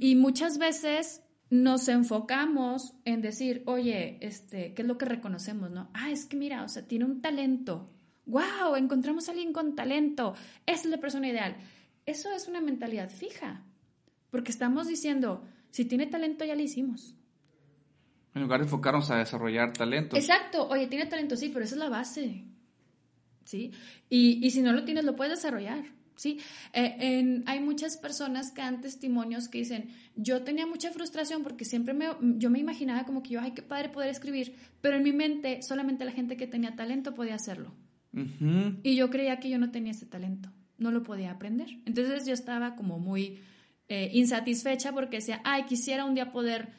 [0.00, 5.70] y, y muchas veces nos enfocamos en decir, oye, este, ¿qué es lo que reconocemos,
[5.70, 5.90] no?
[5.94, 7.88] Ah, es que mira, o sea, tiene un talento.
[8.26, 8.74] ¡Wow!
[8.76, 10.34] Encontramos a alguien con talento.
[10.66, 11.56] Esa es la persona ideal.
[12.04, 13.64] Eso es una mentalidad fija.
[14.30, 17.14] Porque estamos diciendo, si tiene talento, ya le hicimos.
[18.34, 20.18] en lugar de enfocarnos a desarrollar talentos.
[20.18, 20.68] Exacto.
[20.68, 22.44] Oye, tiene talento, sí, pero esa es la base.
[23.44, 23.70] ¿Sí?
[24.10, 25.84] Y, y si no lo tienes, lo puedes desarrollar.
[26.16, 26.38] ¿Sí?
[26.72, 31.64] Eh, en- hay muchas personas que dan testimonios que dicen, yo tenía mucha frustración porque
[31.66, 32.06] siempre me,
[32.38, 35.60] yo me imaginaba como que yo, ay, qué padre poder escribir, pero en mi mente
[35.62, 37.74] solamente la gente que tenía talento podía hacerlo.
[38.82, 40.48] Y yo creía que yo no tenía ese talento,
[40.78, 41.68] no lo podía aprender.
[41.84, 43.40] Entonces yo estaba como muy
[43.88, 46.70] eh, insatisfecha porque decía, ay, quisiera un día poder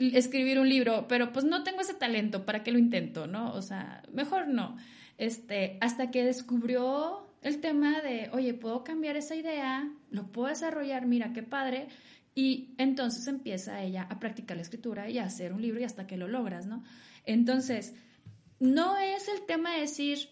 [0.00, 3.28] escribir un libro, pero pues no tengo ese talento, ¿para qué lo intento?
[3.28, 3.52] ¿No?
[3.54, 4.76] O sea, mejor no.
[5.16, 11.06] Este, hasta que descubrió el tema de, oye, puedo cambiar esa idea, lo puedo desarrollar,
[11.06, 11.88] mira qué padre.
[12.34, 16.06] Y entonces empieza ella a practicar la escritura y a hacer un libro y hasta
[16.06, 16.84] que lo logras, ¿no?
[17.24, 17.94] Entonces,
[18.60, 20.28] no es el tema de decir,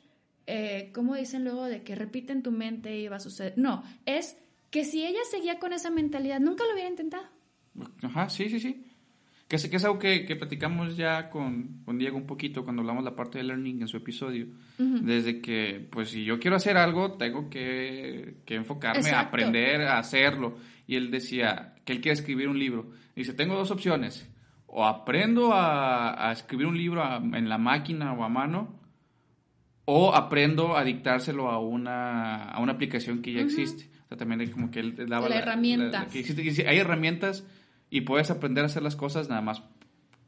[0.46, 3.54] eh, como dicen luego, de que repite en tu mente y va a suceder.
[3.56, 4.36] No, es
[4.70, 7.26] que si ella seguía con esa mentalidad, nunca lo hubiera intentado.
[8.02, 8.84] Ajá, sí, sí, sí.
[9.48, 12.82] Que es, que es algo que, que platicamos ya con, con Diego un poquito cuando
[12.82, 14.46] hablamos la parte de learning en su episodio.
[14.76, 19.28] Desde que, pues, si yo quiero hacer algo, tengo que, que enfocarme a Exacto.
[19.28, 20.58] aprender a hacerlo.
[20.86, 22.90] Y él decía que él quiere escribir un libro.
[23.16, 24.30] Dice, tengo dos opciones.
[24.66, 28.78] O aprendo a, a escribir un libro a- en la máquina o a mano,
[29.86, 33.88] o aprendo a dictárselo a una, a una aplicación que ya existe.
[34.04, 36.06] O sea, también hay como que él daba La herramienta.
[36.12, 37.46] que existe- que sí, hay herramientas
[37.90, 39.62] Y puedes aprender a hacer las cosas nada más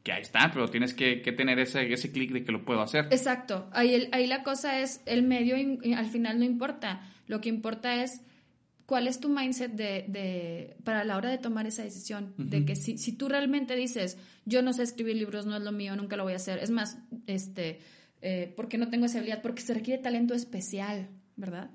[0.03, 3.07] que ahí está, pero tienes que, tener ese, ese clic de que lo puedo hacer.
[3.11, 3.69] Exacto.
[3.71, 5.55] Ahí, ahí la cosa es, el medio
[5.95, 7.07] al final no importa.
[7.27, 8.21] Lo que importa es
[8.85, 12.33] cuál es tu mindset de, de, para la hora de tomar esa decisión.
[12.37, 15.71] De que si, si tú realmente dices, yo no sé escribir libros, no es lo
[15.71, 16.59] mío, nunca lo voy a hacer.
[16.59, 16.97] Es más,
[17.27, 17.79] este,
[18.21, 21.69] eh, porque no tengo esa habilidad, porque se requiere talento especial, ¿verdad?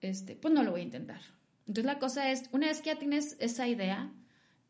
[0.00, 1.22] Este, pues no lo voy a intentar.
[1.66, 4.12] Entonces la cosa es, una vez que ya tienes esa idea,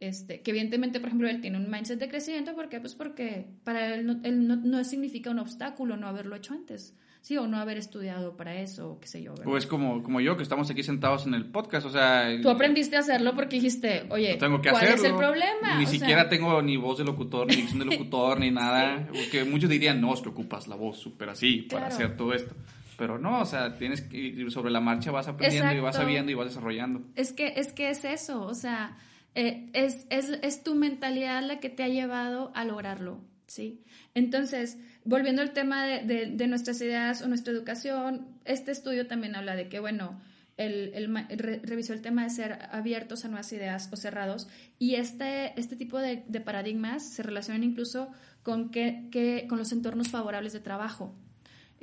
[0.09, 2.81] este, que evidentemente, por ejemplo, él tiene un mindset de crecimiento, ¿por qué?
[2.81, 7.37] Pues porque para él, no, él no, significa un obstáculo no haberlo hecho antes, ¿sí?
[7.37, 9.35] O no haber estudiado para eso, o qué sé yo.
[9.45, 12.29] O es como, como yo, que estamos aquí sentados en el podcast, o sea...
[12.43, 15.79] Tú aprendiste a hacerlo porque dijiste, oye, tengo que ¿cuál es el problema?
[15.79, 19.07] Ni siquiera tengo ni voz de locutor, ni dicción de locutor, ni nada.
[19.09, 22.55] Porque muchos dirían, no, es que ocupas la voz súper así para hacer todo esto.
[22.97, 26.31] Pero no, o sea, tienes que ir sobre la marcha, vas aprendiendo y vas sabiendo
[26.31, 27.03] y vas desarrollando.
[27.17, 28.97] Es que, es que es eso, o sea
[29.35, 33.83] eh, es, es, es, tu mentalidad la que te ha llevado a lograrlo, ¿sí?
[34.15, 39.57] Entonces, volviendo al tema de, de, nuestras ideas o nuestra educación, este estudio también habla
[39.57, 40.21] de que, bueno,
[40.57, 44.47] el, el revisó el tema de ser abiertos a nuevas ideas o cerrados
[44.79, 48.13] y este, este tipo de, de paradigmas se relacionan incluso
[48.45, 48.71] con,
[49.49, 51.15] con los entornos favorables de trabajo,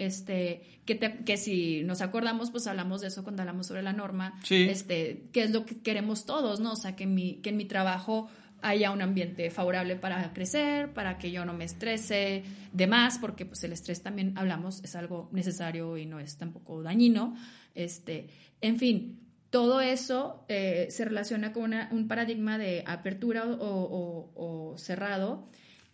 [0.06, 4.40] este, que, que si nos acordamos, pues hablamos de eso cuando hablamos sobre la norma,
[4.50, 6.74] este, que es lo que queremos todos, ¿no?
[6.74, 8.30] O sea, que en mi, que en mi trabajo
[8.62, 13.46] haya un ambiente favorable para crecer, para que yo no me estrese de más, porque
[13.46, 17.36] pues el estrés también hablamos es algo necesario y no es tampoco dañino.
[17.76, 18.28] Este,
[18.62, 25.48] en fin, todo eso eh, se relaciona con un paradigma de apertura o, o cerrado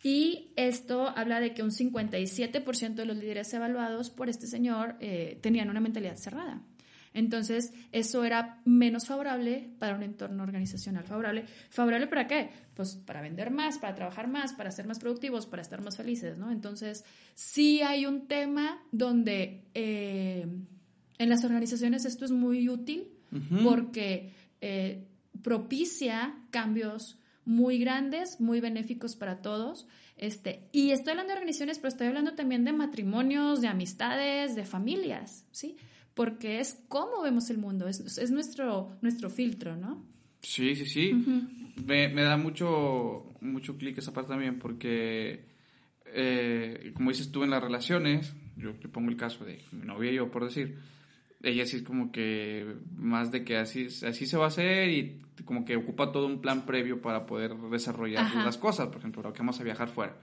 [0.04, 5.40] y esto habla de que un 57% de los líderes evaluados por este señor eh,
[5.42, 6.62] tenían una mentalidad cerrada.
[7.14, 11.46] Entonces, eso era menos favorable para un entorno organizacional favorable.
[11.72, 12.52] ¿Favorable para qué?
[12.76, 16.38] Pues para vender más, para trabajar más, para ser más productivos, para estar más felices,
[16.38, 16.52] ¿no?
[16.52, 20.46] Entonces, sí hay un tema donde eh,
[21.18, 23.08] en las organizaciones esto es muy útil
[23.64, 24.32] porque
[24.62, 25.08] eh,
[25.42, 27.17] propicia cambios
[27.48, 29.88] muy grandes, muy benéficos para todos.
[30.18, 34.66] Este, y estoy hablando de organizaciones, pero estoy hablando también de matrimonios, de amistades, de
[34.66, 35.78] familias, ¿sí?
[36.14, 40.06] Porque es cómo vemos el mundo, es, es nuestro, nuestro filtro, ¿no?
[40.42, 41.14] Sí, sí, sí.
[41.86, 45.46] me, me, da mucho, mucho clic esa parte también, porque,
[46.06, 50.12] eh, como dices tú en las relaciones, yo te pongo el caso de mi novia
[50.12, 50.78] y yo, por decir,
[51.42, 55.22] ella sí es como que más de que así, así se va a hacer y
[55.46, 59.34] como que ocupa todo un plan previo para poder desarrollar las cosas, por ejemplo, ahora
[59.34, 60.16] que vamos a viajar fuera.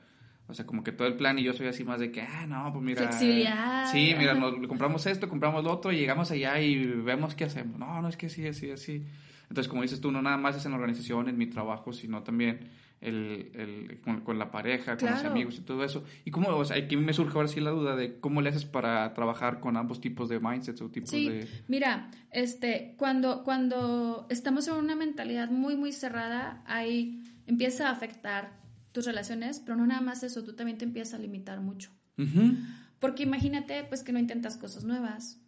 [0.46, 2.46] O sea, como que todo el plan y yo soy así más de que, ah,
[2.46, 3.02] no, pues mira.
[3.02, 3.90] Flexibilidad.
[3.90, 7.78] Sí, mira, nos compramos esto, compramos lo otro y llegamos allá y vemos qué hacemos.
[7.78, 9.06] No, no es que sí, así, así.
[9.48, 12.22] Entonces, como dices tú, no nada más es en la organización, en mi trabajo, sino
[12.22, 12.68] también
[13.04, 16.04] el, el, con, la pareja, con los amigos y todo eso.
[16.24, 18.64] Y cómo, o sea, aquí me surge ahora sí la duda de cómo le haces
[18.64, 21.48] para trabajar con ambos tipos de mindsets o tipos sí, de...
[21.68, 28.58] mira, este, cuando, cuando estamos en una mentalidad muy, muy cerrada, ahí empieza a afectar
[28.92, 31.90] tus relaciones, pero no nada más eso, tú también te empiezas a limitar mucho.
[33.00, 35.40] Porque imagínate, pues, que no intentas cosas nuevas,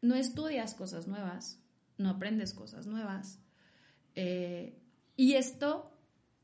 [0.00, 1.60] no estudias cosas nuevas,
[1.98, 3.40] no aprendes cosas nuevas.
[4.14, 4.78] Eh,
[5.16, 5.91] y esto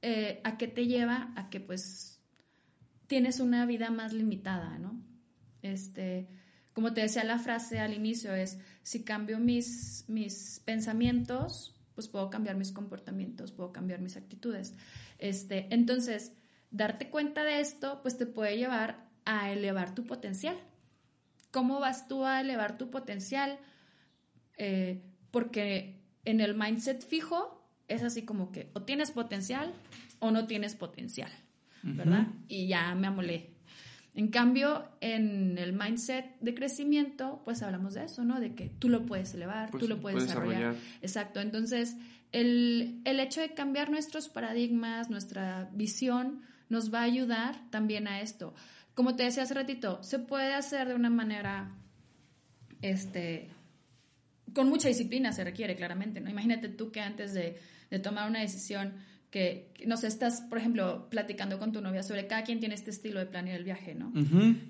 [0.02, 1.32] eh, ¿a qué te lleva?
[1.36, 2.20] A que pues
[3.06, 5.00] tienes una vida más limitada, ¿no?
[5.62, 6.28] Este,
[6.72, 12.30] como te decía la frase al inicio, es, si cambio mis, mis pensamientos, pues puedo
[12.30, 14.74] cambiar mis comportamientos, puedo cambiar mis actitudes.
[15.18, 16.32] Este, entonces,
[16.70, 20.56] darte cuenta de esto, pues te puede llevar a elevar tu potencial.
[21.50, 23.58] ¿Cómo vas tú a elevar tu potencial?
[24.58, 27.57] Eh, porque en el mindset fijo
[27.88, 29.72] es así como que o tienes potencial
[30.20, 31.30] o no tienes potencial,
[31.82, 32.28] ¿verdad?
[32.48, 33.50] Y ya me amolé.
[34.14, 38.40] En cambio, en el mindset de crecimiento, pues hablamos de eso, ¿no?
[38.40, 40.74] De que tú lo puedes elevar, tú pues lo puedes, desarrollar.
[41.02, 41.40] Exacto.
[41.40, 41.96] Entonces,
[42.32, 48.20] el, el hecho de cambiar nuestros paradigmas, nuestra visión, nos va a ayudar también a
[48.20, 48.54] esto.
[48.94, 51.70] Como te decía hace ratito, se puede hacer de una manera,
[52.82, 53.50] este,
[54.52, 56.28] con mucha disciplina se requiere, claramente, ¿no?
[56.28, 57.58] Imagínate tú que antes de
[57.90, 58.94] de tomar una decisión
[59.30, 62.90] que, no sé, estás, por ejemplo, platicando con tu novia sobre cada quien tiene este
[62.90, 64.12] estilo de planear el viaje, ¿no?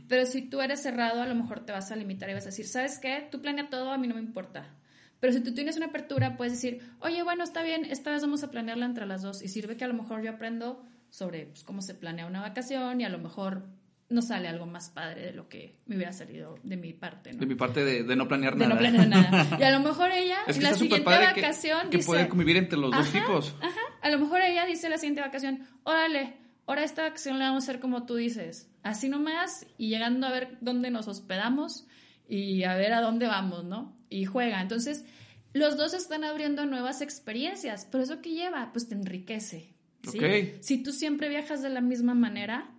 [0.08, 2.46] Pero si tú eres cerrado, a lo mejor te vas a limitar y vas a
[2.46, 3.28] decir, ¿sabes qué?
[3.30, 4.74] Tú planea todo, a mí no me importa.
[5.20, 8.42] Pero si tú tienes una apertura, puedes decir, oye, bueno, está bien, esta vez vamos
[8.42, 9.42] a planearla entre las dos.
[9.42, 13.00] Y sirve que a lo mejor yo aprendo sobre pues, cómo se planea una vacación
[13.00, 13.64] y a lo mejor
[14.10, 17.32] no sale algo más padre de lo que me hubiera salido de mi parte.
[17.32, 17.40] ¿no?
[17.40, 18.68] De mi parte de, no planear nada.
[18.68, 19.56] De no planear nada.
[19.60, 21.90] Y a lo mejor ella, es que la siguiente vacación.
[21.90, 23.54] Que, que convivir entre los dos tipos.
[23.60, 23.80] Ajá.
[24.00, 27.70] A lo mejor ella dice la siguiente vacación: Órale, ahora esta vacación la vamos a
[27.70, 28.70] hacer como tú dices.
[28.82, 31.86] Así nomás y llegando a ver dónde nos hospedamos
[32.28, 33.94] y a ver a dónde vamos, ¿no?
[34.08, 34.62] Y juega.
[34.62, 35.04] Entonces,
[35.52, 37.86] los dos están abriendo nuevas experiencias.
[37.90, 39.74] Pero eso que lleva, pues te enriquece.
[40.02, 40.18] ¿sí?
[40.60, 42.70] Si tú siempre viajas de la misma manera,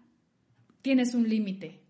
[0.81, 1.81] tienes un límite.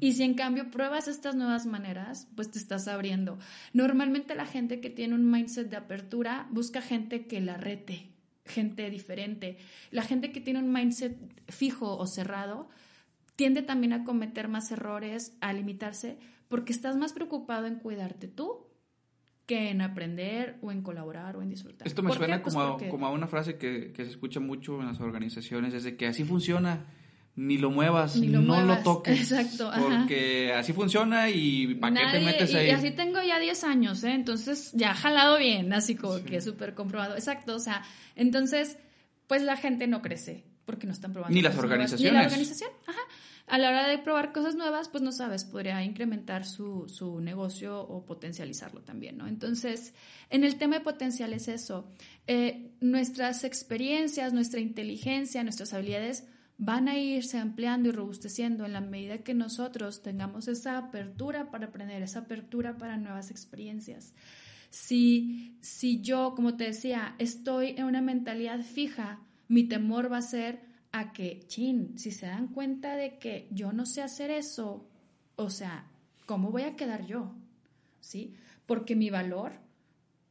[0.00, 3.38] Y si en cambio pruebas estas nuevas maneras, pues te estás abriendo.
[3.72, 8.10] Normalmente la gente que tiene un mindset de apertura busca gente que la rete,
[8.44, 9.56] gente diferente.
[9.90, 11.16] La gente que tiene un mindset
[11.48, 12.68] fijo o cerrado
[13.34, 18.66] tiende también a cometer más errores, a limitarse, porque estás más preocupado en cuidarte tú
[19.46, 21.86] que en aprender o en colaborar o en disfrutar.
[21.86, 24.80] Esto me suena pues como, a, como a una frase que, que, se escucha mucho
[24.80, 26.84] en las organizaciones, es de que así funciona
[27.36, 29.30] ni lo muevas, no lo toques.
[29.30, 29.70] Exacto.
[29.78, 32.68] Porque así funciona y ¿para qué te metes ahí?
[32.68, 34.12] Y así tengo ya 10 años, ¿eh?
[34.12, 37.14] Entonces ya ha jalado bien, así como que súper comprobado.
[37.14, 37.82] Exacto, o sea,
[38.14, 38.78] entonces,
[39.26, 41.34] pues la gente no crece porque no están probando.
[41.34, 42.12] Ni las organizaciones.
[42.12, 43.00] Ni la organización, ajá.
[43.48, 47.80] A la hora de probar cosas nuevas, pues no sabes, podría incrementar su, su negocio
[47.80, 49.28] o potencializarlo también, ¿no?
[49.28, 49.94] Entonces,
[50.30, 51.88] en el tema de potencial es eso.
[52.26, 56.24] Eh, nuestras experiencias, nuestra inteligencia, nuestras habilidades
[56.58, 61.66] van a irse ampliando y robusteciendo en la medida que nosotros tengamos esa apertura para
[61.66, 64.14] aprender, esa apertura para nuevas experiencias.
[64.70, 70.22] Si, si yo, como te decía, estoy en una mentalidad fija, mi temor va a
[70.22, 70.60] ser
[70.92, 74.88] a que, chin, si se dan cuenta de que yo no sé hacer eso,
[75.36, 75.86] o sea,
[76.24, 77.34] ¿cómo voy a quedar yo?
[78.00, 78.34] ¿Sí?
[78.64, 79.52] Porque mi valor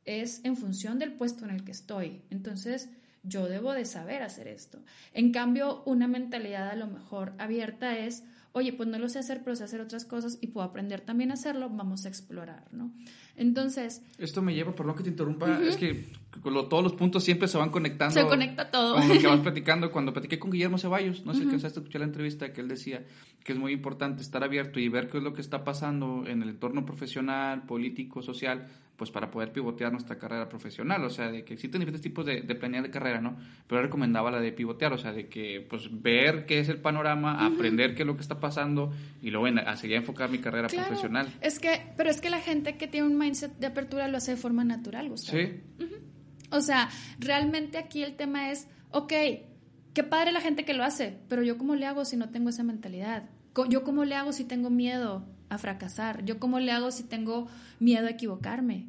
[0.05, 2.21] es en función del puesto en el que estoy.
[2.29, 2.89] Entonces,
[3.27, 4.79] yo debo de saber hacer esto.
[5.13, 9.41] En cambio, una mentalidad a lo mejor abierta es, oye, pues no lo sé hacer,
[9.43, 12.91] pero sé hacer otras cosas y puedo aprender también a hacerlo, vamos a explorar, ¿no?
[13.35, 14.01] Entonces...
[14.17, 16.05] Esto me lleva, perdón que te interrumpa, es que
[16.41, 18.13] todos los puntos siempre se van conectando.
[18.13, 18.95] Se conecta todo.
[18.95, 19.91] Con lo que vas platicando.
[19.91, 21.65] Cuando platiqué con Guillermo Ceballos, no sé qué -huh.
[21.65, 23.03] escuchar la entrevista, que él decía
[23.43, 26.41] que es muy importante estar abierto y ver qué es lo que está pasando en
[26.41, 31.43] el entorno profesional, político, social, pues para poder pivotear nuestra carrera profesional, o sea, de
[31.43, 33.37] que existen diferentes tipos de, de planear de carrera, ¿no?
[33.67, 37.45] Pero recomendaba la de pivotear, o sea, de que, pues, ver qué es el panorama,
[37.45, 40.67] aprender qué es lo que está pasando y luego en, a seguir enfocar mi carrera
[40.67, 41.33] claro, profesional.
[41.41, 44.31] Es que, pero es que la gente que tiene un mindset de apertura lo hace
[44.31, 45.37] de forma natural, Gustavo.
[45.37, 45.51] Sí.
[46.51, 49.13] O sea, realmente aquí el tema es, ok,
[49.93, 52.49] qué padre la gente que lo hace, pero yo cómo le hago si no tengo
[52.49, 53.29] esa mentalidad?
[53.69, 56.25] Yo cómo le hago si tengo miedo a fracasar?
[56.25, 57.47] Yo cómo le hago si tengo
[57.79, 58.87] miedo a equivocarme?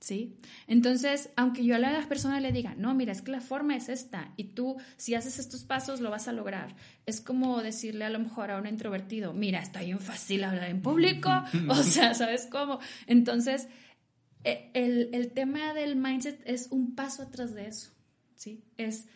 [0.00, 0.36] ¿Sí?
[0.68, 3.88] Entonces, aunque yo a la persona le diga, no, mira, es que la forma es
[3.88, 6.76] esta y tú si haces estos pasos lo vas a lograr.
[7.06, 10.82] Es como decirle a lo mejor a un introvertido, mira, está bien fácil hablar en
[10.82, 11.30] público,
[11.68, 12.78] o sea, ¿sabes cómo?
[13.06, 13.68] Entonces,
[14.44, 17.90] el, el tema del mindset es un paso atrás de eso,
[18.36, 18.62] ¿sí?
[18.76, 19.06] Es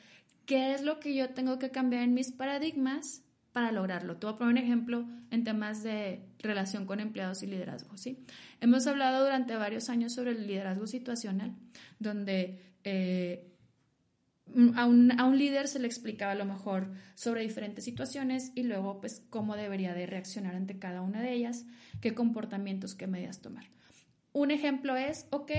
[0.47, 4.17] qué es lo que yo tengo que cambiar en mis paradigmas para lograrlo.
[4.17, 7.97] Te voy a poner un ejemplo en temas de relación con empleados y liderazgo.
[7.97, 8.25] ¿sí?
[8.61, 11.55] Hemos hablado durante varios años sobre el liderazgo situacional,
[11.99, 13.51] donde eh,
[14.77, 18.63] a, un, a, un, líder se le explicaba a lo mejor sobre diferentes situaciones y
[18.63, 21.67] luego pues cómo debería de reaccionar ante cada una de ellas,
[22.01, 23.67] qué comportamientos, qué medidas tomar.
[24.33, 25.51] Un ejemplo es, ok,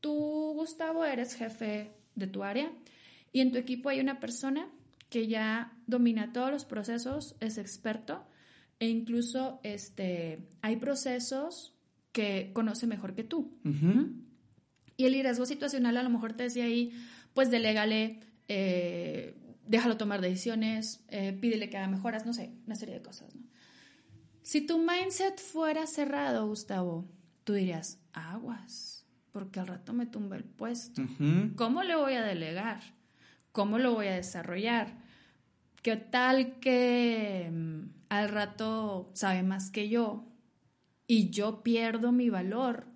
[0.00, 2.70] tú Gustavo eres jefe de tu área
[3.32, 4.68] y en tu equipo hay una persona
[5.08, 8.26] que ya domina todos los procesos, es experto
[8.80, 11.74] e incluso este, hay procesos
[12.10, 13.56] que conoce mejor que tú.
[13.64, 14.12] Uh -huh.
[14.96, 16.92] Y el liderazgo situacional a lo mejor te decía ahí,
[17.32, 19.34] pues delégale, eh,
[19.66, 23.34] déjalo tomar decisiones, eh, pídele que haga mejoras, no sé, una serie de cosas.
[23.34, 23.42] ¿no?
[24.42, 27.08] Si tu mindset fuera cerrado, Gustavo,
[27.44, 31.02] tú dirías, aguas, porque al rato me tumba el puesto.
[31.02, 31.54] Uh -huh.
[31.54, 32.80] ¿Cómo le voy a delegar?
[33.52, 35.01] ¿Cómo lo voy a desarrollar?
[35.82, 40.24] ¿Qué tal que um, al rato sabe más que yo
[41.08, 42.86] y yo pierdo mi valor?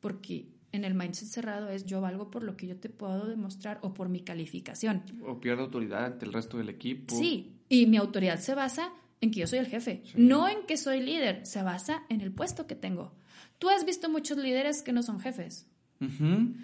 [0.00, 3.78] Porque en el mindset cerrado es yo valgo por lo que yo te puedo demostrar
[3.82, 5.02] o por mi calificación.
[5.26, 7.14] O pierdo autoridad ante el resto del equipo.
[7.14, 10.14] Sí, y mi autoridad se basa en que yo soy el jefe, sí.
[10.16, 13.12] no en que soy líder, se basa en el puesto que tengo.
[13.58, 15.66] Tú has visto muchos líderes que no son jefes.
[16.00, 16.54] Uh -huh.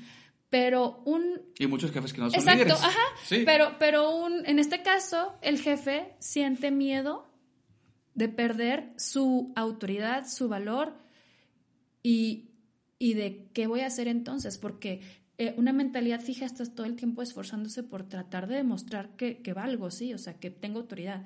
[0.52, 1.40] Pero un...
[1.58, 2.82] Y muchos jefes que no son Exacto, líderes.
[2.82, 3.00] ajá.
[3.24, 3.42] Sí.
[3.46, 7.26] Pero, pero un, en este caso, el jefe siente miedo
[8.14, 10.92] de perder su autoridad, su valor
[12.02, 12.50] y,
[12.98, 15.00] y de qué voy a hacer entonces, porque
[15.38, 19.54] eh, una mentalidad fija estás todo el tiempo esforzándose por tratar de demostrar que, que
[19.54, 21.24] valgo, sí, o sea, que tengo autoridad.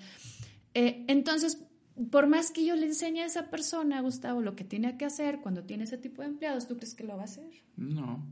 [0.74, 1.66] Eh, entonces,
[2.12, 5.40] por más que yo le enseñe a esa persona, Gustavo, lo que tiene que hacer
[5.40, 7.50] cuando tiene ese tipo de empleados, ¿tú crees que lo va a hacer?
[7.76, 8.24] No.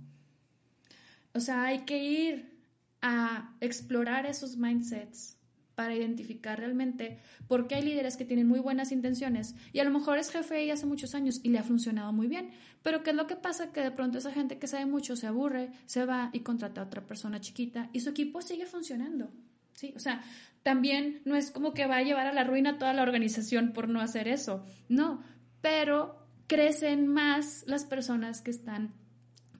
[1.34, 2.54] O sea, hay que ir
[3.02, 5.36] a explorar esos mindsets
[5.74, 7.18] para identificar realmente
[7.48, 10.56] por qué hay líderes que tienen muy buenas intenciones y a lo mejor es jefe
[10.56, 12.50] ahí hace muchos años y le ha funcionado muy bien,
[12.82, 13.72] pero ¿qué es lo que pasa?
[13.72, 16.84] Que de pronto esa gente que sabe mucho se aburre, se va y contrata a
[16.84, 19.32] otra persona chiquita y su equipo sigue funcionando.
[19.74, 19.92] ¿sí?
[19.96, 20.22] O sea,
[20.62, 23.88] también no es como que va a llevar a la ruina toda la organización por
[23.88, 25.22] no hacer eso, no,
[25.60, 28.94] pero crecen más las personas que están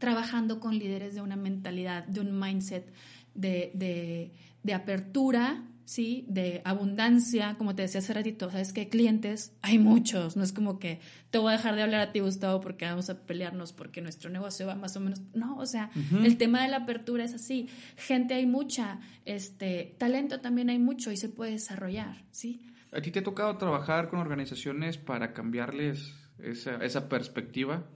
[0.05, 2.93] trabajando con líderes de una mentalidad, de un mindset
[3.35, 4.33] de, de,
[4.63, 6.27] de apertura, ¿sí?
[6.29, 8.91] De abundancia, como te decía hace ratito, ¿sabes qué?
[8.91, 11.01] Clientes, hay muchos, no es como que
[11.31, 14.29] te voy a dejar de hablar a ti, Gustavo, porque vamos a pelearnos porque nuestro
[14.29, 15.91] negocio va más o menos, no, o sea,
[16.23, 21.13] el tema de la apertura es así, gente hay mucha, este, talento también hay mucho
[21.13, 22.61] y se puede desarrollar, ¿sí?
[22.93, 27.87] ¿A ti te ha tocado trabajar con organizaciones para cambiarles esa, esa perspectiva?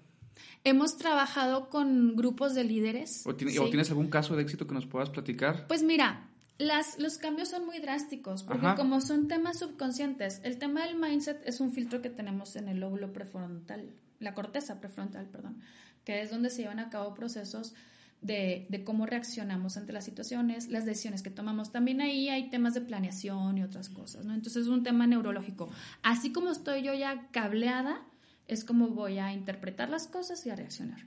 [0.65, 3.27] Hemos trabajado con grupos de líderes.
[3.27, 5.67] ¿O, tienes algún caso de éxito que nos puedas platicar?
[5.67, 6.29] Pues mira,
[6.59, 11.41] las, los cambios son muy drásticos, porque como son temas subconscientes, el tema del mindset
[11.47, 15.63] es un filtro que tenemos en el lóbulo prefrontal, la corteza prefrontal, perdón,
[16.05, 17.75] que es donde se llevan a cabo procesos
[18.21, 21.71] de, de, cómo reaccionamos ante las situaciones, las decisiones que tomamos.
[21.71, 24.35] También ahí hay temas de planeación y otras cosas, ¿no?
[24.35, 25.71] Entonces es un tema neurológico.
[26.03, 28.03] Así como estoy yo ya cableada,
[28.49, 31.01] es como voy a interpretar las cosas y a reaccionar.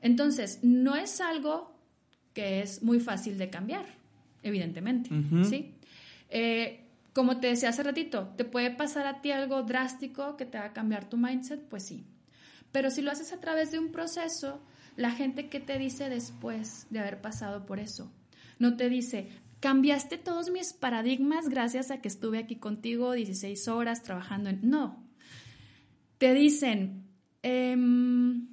[0.00, 1.72] Entonces, no es algo
[2.34, 3.86] que es muy fácil de cambiar,
[4.42, 5.10] evidentemente,
[5.48, 5.74] ¿sí?
[6.30, 6.80] Eh,
[7.12, 10.72] como te decía hace ratito, ¿te puede pasar a ti algo drástico que te haga
[10.72, 11.60] cambiar tu mindset?
[11.68, 12.06] Pues sí.
[12.72, 14.62] Pero si lo haces a través de un proceso,
[14.96, 18.10] la gente que te dice después de haber pasado por eso,
[18.58, 19.28] no te dice,
[19.60, 24.60] cambiaste todos mis paradigmas gracias a que estuve aquí contigo 16 horas trabajando en...
[24.62, 25.02] No,
[26.22, 27.02] te dicen,
[27.42, 28.46] em,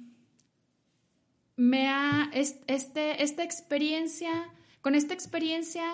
[1.54, 4.32] me ha, este, esta experiencia,
[4.80, 5.84] con esta experiencia,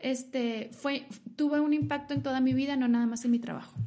[0.00, 1.06] este, fue,
[1.36, 3.78] tuve un impacto en toda mi vida, no nada más en mi trabajo.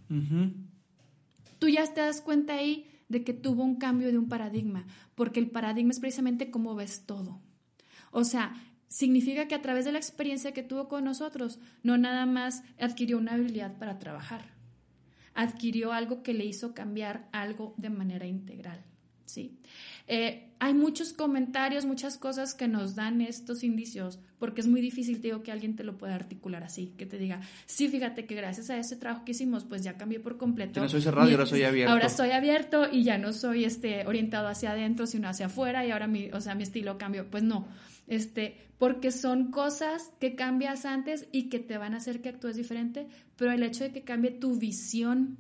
[1.60, 5.42] Tú ya te das cuenta ahí de que tuvo un cambio de un paradigma, porque
[5.42, 7.42] el paradigma es precisamente cómo ves todo.
[8.12, 8.54] O sea,
[8.88, 13.18] significa que a través de la experiencia que tuvo con nosotros, no nada más adquirió
[13.18, 14.53] una habilidad para trabajar,
[15.34, 18.84] adquirió algo que le hizo cambiar algo de manera integral.
[19.26, 19.58] ¿Sí?
[20.08, 25.22] Eh, hay muchos comentarios, muchas cosas que nos dan estos indicios, porque es muy difícil,
[25.22, 28.36] te digo, que alguien te lo pueda articular así, que te diga, sí, fíjate que
[28.36, 30.74] gracias a ese trabajo que hicimos, pues ya cambié por completo.
[30.76, 31.92] Ya no soy cerrado y ahora soy abierto.
[31.92, 35.92] Ahora soy abierto y ya no soy este, orientado hacia adentro, sino hacia afuera y
[35.92, 37.30] ahora mi, o sea, mi estilo cambió.
[37.30, 37.68] Pues no,
[38.08, 42.56] este, porque son cosas que cambias antes y que te van a hacer que actúes
[42.56, 43.08] diferente,
[43.38, 45.38] pero el hecho de que cambie tu visión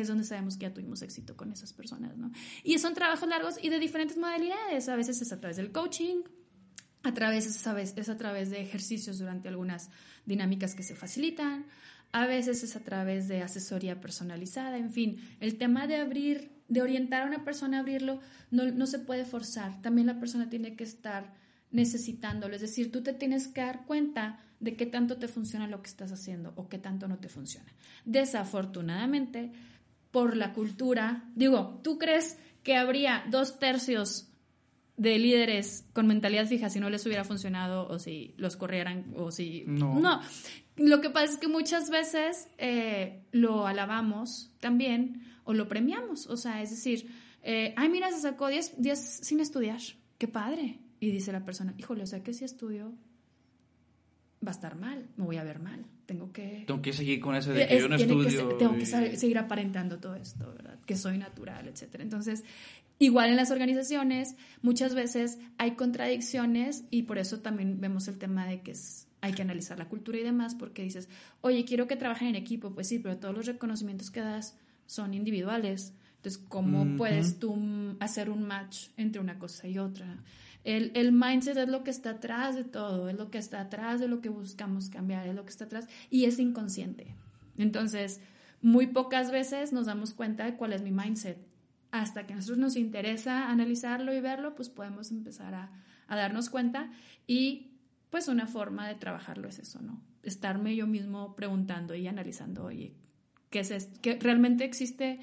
[0.00, 2.30] es donde sabemos que ya tuvimos éxito con esas personas, ¿no?
[2.64, 4.88] Y son trabajos largos y de diferentes modalidades.
[4.88, 6.22] A veces es a través del coaching,
[7.02, 9.90] a través es a, es a través de ejercicios durante algunas
[10.24, 11.66] dinámicas que se facilitan,
[12.12, 16.82] a veces es a través de asesoría personalizada, en fin, el tema de abrir, de
[16.82, 18.20] orientar a una persona a abrirlo,
[18.50, 19.80] no, no se puede forzar.
[19.82, 21.34] También la persona tiene que estar
[21.70, 22.54] necesitándolo.
[22.54, 25.90] Es decir, tú te tienes que dar cuenta de qué tanto te funciona lo que
[25.90, 27.70] estás haciendo o qué tanto no te funciona.
[28.04, 29.52] Desafortunadamente,
[30.16, 34.32] por la cultura, digo, ¿tú crees que habría dos tercios
[34.96, 39.30] de líderes con mentalidad fija si no les hubiera funcionado o si los corrieran o
[39.30, 39.64] si...
[39.66, 40.00] No.
[40.00, 40.22] no.
[40.76, 46.28] Lo que pasa es que muchas veces eh, lo alabamos también o lo premiamos.
[46.28, 47.10] O sea, es decir,
[47.42, 48.74] eh, ay, mira, se sacó 10
[49.20, 49.82] sin estudiar.
[50.16, 50.80] Qué padre.
[50.98, 52.94] Y dice la persona, híjole, o sea que si estudio
[54.44, 55.84] va a estar mal, me voy a ver mal.
[56.06, 56.64] Tengo que...
[56.66, 58.56] Tengo que seguir con eso de que yo no estudio.
[58.56, 60.78] tengo que seguir aparentando todo esto, ¿verdad?
[60.86, 61.96] Que soy natural, etc.
[61.98, 62.44] Entonces,
[62.98, 68.46] igual en las organizaciones, muchas veces hay contradicciones y por eso también vemos el tema
[68.46, 71.08] de que es, hay que analizar la cultura y demás, porque dices,
[71.40, 72.70] oye, quiero que trabajen en equipo.
[72.70, 74.56] Pues sí, pero todos los reconocimientos que das
[74.86, 75.92] son individuales.
[76.26, 77.56] Entonces, ¿cómo puedes tú
[78.00, 80.24] hacer un match entre una cosa y otra?
[80.64, 84.00] El, el, mindset es lo que está atrás de todo, es lo que está atrás
[84.00, 87.14] de lo que buscamos cambiar, es lo que está atrás y es inconsciente.
[87.56, 88.20] Entonces,
[88.60, 91.38] muy pocas veces nos damos cuenta de cuál es mi mindset.
[91.92, 95.70] Hasta que a nosotros nos interesa analizarlo y verlo, pues podemos empezar a,
[96.08, 96.90] a darnos cuenta
[97.28, 97.70] y
[98.10, 100.02] pues una forma de trabajarlo es eso, ¿no?
[100.24, 102.96] Estarme yo mismo preguntando y analizando, oye,
[103.48, 104.00] ¿qué es esto?
[104.02, 105.20] ¿Que realmente existe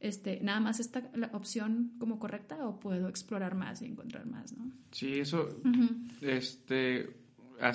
[0.00, 4.56] este, nada más esta la opción como correcta o puedo explorar más y encontrar más,
[4.56, 4.70] ¿no?
[4.90, 5.48] Sí, eso,
[6.20, 7.08] este,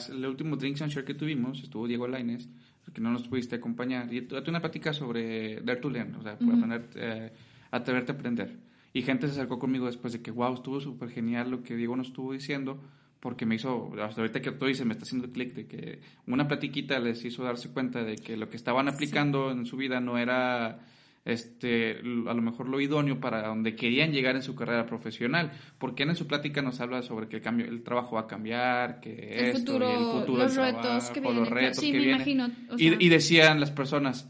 [0.10, 2.48] el último Drinks and Share que tuvimos, estuvo Diego Laines,
[2.84, 4.14] porque no nos pudiste acompañar.
[4.14, 7.34] Y tuve una plática sobre Dare to Learn, o sea, aprender, eh,
[7.72, 8.60] atreverte a aprender.
[8.94, 11.96] Y gente se acercó conmigo después de que, wow, estuvo súper genial lo que Diego
[11.96, 12.82] nos estuvo diciendo,
[13.20, 16.48] porque me hizo, hasta ahorita que tú dices, me está haciendo clic de que una
[16.48, 20.18] platiquita les hizo darse cuenta de que lo que estaban aplicando en su vida no
[20.18, 20.80] era
[21.24, 26.04] este, a lo mejor lo idóneo para donde querían llegar en su carrera profesional, porque
[26.04, 29.50] en su plática nos habla sobre que el cambio, el trabajo va a cambiar, que
[29.50, 33.60] el futuro, el futuro los retos que vienen, los retos sí, me Imagino, y, decían
[33.60, 34.28] las personas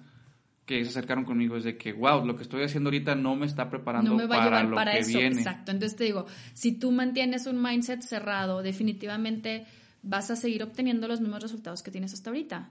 [0.66, 3.46] que se acercaron conmigo es de que, wow, lo que estoy haciendo ahorita no me
[3.46, 5.38] está preparando para lo que viene.
[5.38, 9.66] Exacto, entonces te digo, si tú mantienes un mindset cerrado, definitivamente
[10.04, 12.70] vas a seguir obteniendo los mismos resultados que tienes hasta ahorita.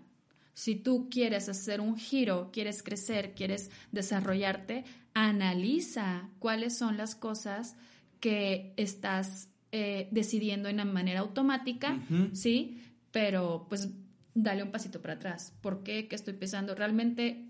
[0.61, 4.84] Si tú quieres hacer un giro, quieres crecer, quieres desarrollarte,
[5.14, 7.76] analiza cuáles son las cosas
[8.20, 11.98] que estás eh, decidiendo en una manera automática,
[12.34, 12.78] ¿sí?
[13.11, 13.88] Pero pues
[14.34, 15.54] dale un pasito para atrás.
[15.62, 16.08] ¿Por qué?
[16.08, 16.74] ¿Qué estoy pensando?
[16.74, 17.46] Realmente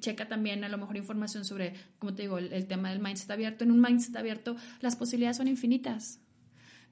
[0.00, 3.64] checa también a lo mejor información sobre, como te digo, el, tema del mindset abierto.
[3.64, 6.20] En un mindset abierto las posibilidades son infinitas.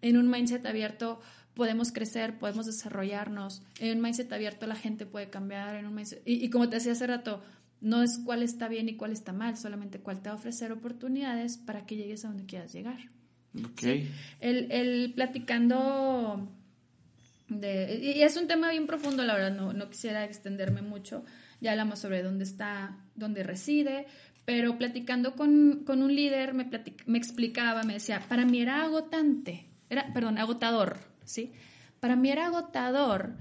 [0.00, 1.20] En un mindset abierto
[1.55, 3.62] podemos crecer, podemos desarrollarnos.
[3.78, 5.74] En un mindset abierto la gente puede cambiar.
[5.76, 7.42] En un y, como te decía hace rato,
[7.80, 10.72] no es cuál está bien y cuál está mal, solamente cuál te va a ofrecer
[10.72, 12.98] oportunidades para que llegues a donde quieras llegar.
[13.72, 14.11] Okay.
[14.38, 16.48] El, el, platicando
[17.48, 21.24] de, y es un tema bien profundo, la verdad, no, no quisiera extenderme mucho.
[21.61, 24.07] Ya hablamos sobre dónde está, dónde reside,
[24.44, 26.70] pero platicando con, con un líder me,
[27.07, 31.52] me explicaba, me decía, para mí era agotante, era, perdón, agotador ¿sí?
[32.00, 33.34] Para mí era agotador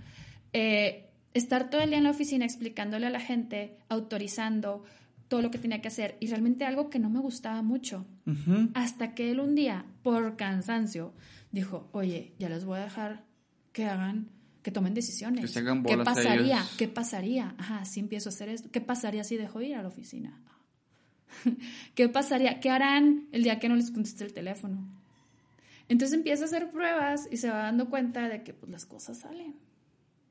[0.53, 4.83] eh, estar todo el día en la oficina explicándole a la gente, autorizando
[5.27, 8.05] todo lo que tenía que hacer y realmente algo que no me gustaba mucho.
[8.73, 11.13] Hasta que él un día, por cansancio,
[11.51, 13.23] dijo, oye, ya les voy a dejar
[13.71, 14.29] que hagan,
[14.61, 15.51] que tomen decisiones.
[15.51, 16.65] ¿Qué pasaría?
[16.77, 17.55] ¿Qué pasaría?
[17.57, 18.69] Ajá, si empiezo a hacer esto.
[18.71, 20.41] ¿Qué pasaría si dejo ir a la oficina?
[21.95, 22.59] ¿Qué pasaría?
[22.59, 24.98] ¿Qué harán el día que no les conteste el teléfono?
[25.89, 29.17] Entonces empieza a hacer pruebas y se va dando cuenta de que pues, las cosas
[29.17, 29.55] salen.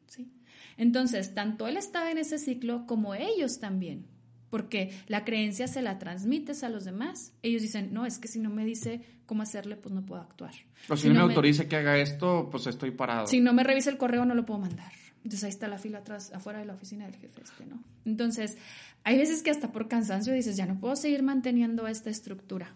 [0.07, 0.31] ¿sí?
[0.77, 4.07] Entonces, tanto él estaba en ese ciclo como ellos también,
[4.51, 7.33] porque la creencia se la transmites a los demás.
[7.43, 10.55] Ellos dicen, no, es que si no me dice cómo hacerle, pues no puedo actuar.
[10.89, 13.27] O si, no me autoriza que haga esto, pues estoy parado.
[13.27, 14.93] Si no me revisa el correo, no lo puedo mandar.
[15.25, 17.83] Entonces ahí está la fila atrás, afuera de la oficina del jefe este, ¿no?
[18.05, 18.57] Entonces,
[19.03, 22.75] hay veces que hasta por cansancio dices, ya no puedo seguir manteniendo esta estructura,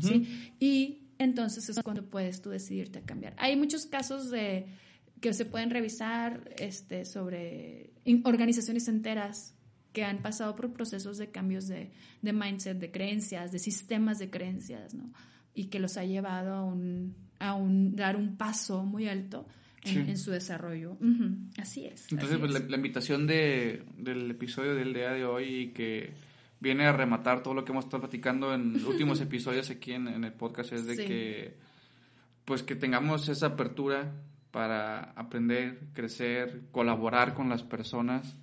[0.00, 0.52] ¿sí?
[0.60, 3.34] Y entonces es cuando puedes tú decidirte a cambiar.
[3.36, 4.66] Hay muchos casos de
[5.20, 7.90] que se pueden revisar este, sobre
[8.24, 9.54] organizaciones enteras
[9.92, 11.90] que han pasado por procesos de cambios de,
[12.22, 15.12] mindset, de creencias, de sistemas de creencias, ¿no?
[15.54, 19.46] Y que los ha llevado a un, a un dar un paso muy alto
[19.84, 20.96] en, su desarrollo.
[21.58, 22.10] Así es.
[22.12, 26.14] Entonces, pues, La, invitación de, del episodio del día de hoy y que
[26.60, 30.32] viene a rematar todo lo que hemos estado platicando en últimos episodios aquí en, el
[30.32, 31.56] podcast es de que
[32.44, 34.12] pues que tengamos esa apertura
[34.50, 38.36] para aprender, crecer, colaborar con las personas,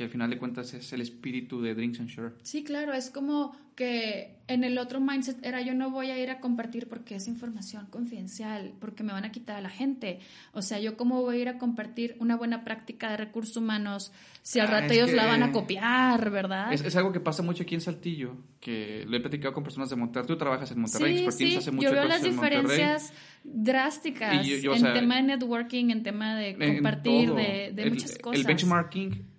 [0.00, 2.32] que al final de cuentas es el espíritu de Drinks and Share.
[2.42, 6.30] Sí, claro, es como que en el otro mindset era yo no voy a ir
[6.30, 10.20] a compartir porque es información confidencial, porque me van a quitar a la gente.
[10.54, 14.10] O sea, yo cómo voy a ir a compartir una buena práctica de recursos humanos
[14.40, 16.72] si al ah, rato ellos la van a copiar, ¿verdad?
[16.72, 19.96] Es, algo que pasa mucho aquí en Saltillo, que lo he platicado con personas de
[19.96, 20.26] Monterrey.
[20.26, 21.56] Tú trabajas en Monterrey, sí, sí.
[21.56, 23.12] Hace mucho yo veo las diferencias
[23.44, 28.40] drásticas en tema de networking, en tema de compartir, de, muchas cosas.
[28.40, 29.29] El benchmarking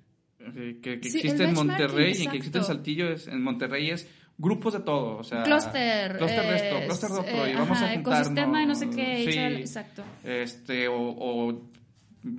[0.56, 4.74] eh, que, existe en Monterrey y que existe en Saltillo, es, en Monterrey es grupos
[4.74, 5.44] de todo, o sea...
[5.44, 6.18] Cluster.
[6.18, 8.28] Cluster de esto, cluster de otro, y vamos a juntarnos.
[8.28, 10.04] ecosistema no sé qué, sí, exacto.
[10.24, 11.62] Este, o, o,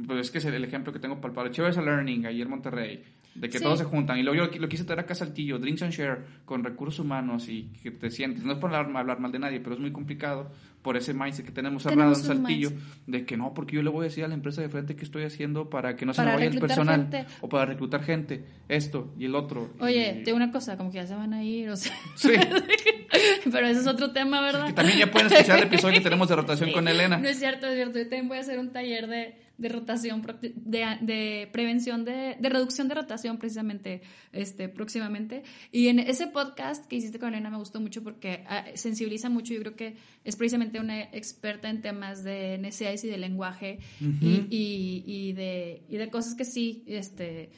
[0.06, 3.04] pues es que es el ejemplo que tengo para el Chévere Learning, ahí en Monterrey,
[3.34, 4.18] de que todos se juntan.
[4.18, 7.48] Y luego yo lo quise traer acá a Saltillo, Drinks and Share, con recursos humanos
[7.48, 8.44] y que te sientes.
[8.44, 10.50] No es por hablar, hablar mal de nadie, pero es muy complicado
[10.82, 12.72] por ese mindset que tenemos cerrado en Saltillo,
[13.06, 15.04] de que no, porque yo le voy a decir a la empresa de frente que
[15.04, 19.14] estoy haciendo para que no se me vaya el personal o para reclutar gente, esto
[19.16, 19.70] y el otro.
[19.78, 21.92] Oye, de una cosa, como que ya se van a ir, o sea.
[22.16, 22.32] Sí.
[23.52, 24.66] Pero ese es otro tema, ¿verdad?
[24.66, 27.18] que también ya pueden escuchar el episodio que tenemos de rotación con Elena.
[27.18, 27.98] No es cierto, es cierto.
[27.98, 32.48] Yo también voy a hacer un taller de de rotación, de, de prevención, de, de,
[32.48, 35.42] reducción de rotación precisamente este, próximamente.
[35.70, 39.54] Y en ese podcast que hiciste con Elena me gustó mucho porque ah, sensibiliza mucho.
[39.54, 44.46] Yo creo que es precisamente una experta en temas de necesidades y de lenguaje y,
[44.50, 47.50] y, y, de, y de cosas que sí, este...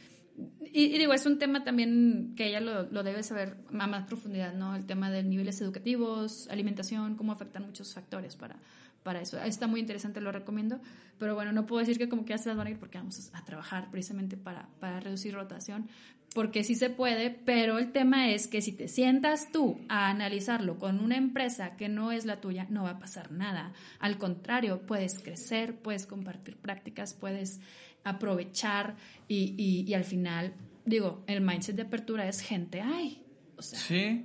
[0.72, 4.52] Y, digo, es un tema también que ella lo, lo, debe saber a más profundidad,
[4.52, 4.74] ¿no?
[4.74, 8.58] El tema de niveles educativos, alimentación, cómo afectan muchos factores para,
[9.04, 9.40] para eso.
[9.40, 10.80] Está muy interesante, lo recomiendo.
[11.18, 12.98] Pero bueno, no puedo decir que como que ya se las van a ir porque
[12.98, 15.88] vamos a trabajar precisamente para, para reducir rotación,
[16.34, 20.78] porque sí se puede, pero el tema es que si te sientas tú a analizarlo
[20.80, 23.72] con una empresa que no es la tuya, no va a pasar nada.
[24.00, 27.60] Al contrario, puedes crecer, puedes compartir prácticas, puedes
[28.02, 28.96] aprovechar
[29.28, 33.22] y, y, y al final, digo, el mindset de apertura es gente, ay,
[33.56, 33.78] o sea,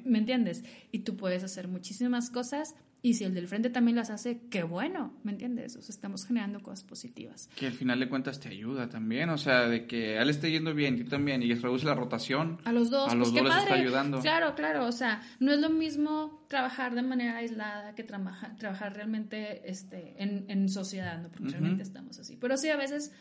[0.04, 0.64] ¿me entiendes?
[0.92, 4.64] Y tú puedes hacer muchísimas cosas y si el del frente también las hace, qué
[4.64, 5.76] bueno, ¿me entiendes?
[5.78, 7.50] O sea, estamos generando cosas positivas.
[7.56, 10.52] Que al final de cuentas te ayuda también, o sea, de que a él esté
[10.52, 12.60] yendo bien, tú también, y reduce la rotación.
[12.66, 14.20] A los dos, a los pues dos les está ayudando.
[14.20, 18.94] Claro, claro, o sea, no es lo mismo trabajar de manera aislada que trabajar, trabajar
[18.94, 21.30] realmente este, en, en sociedad, ¿no?
[21.30, 22.36] Porque realmente estamos así.
[22.36, 23.14] Pero sí, a veces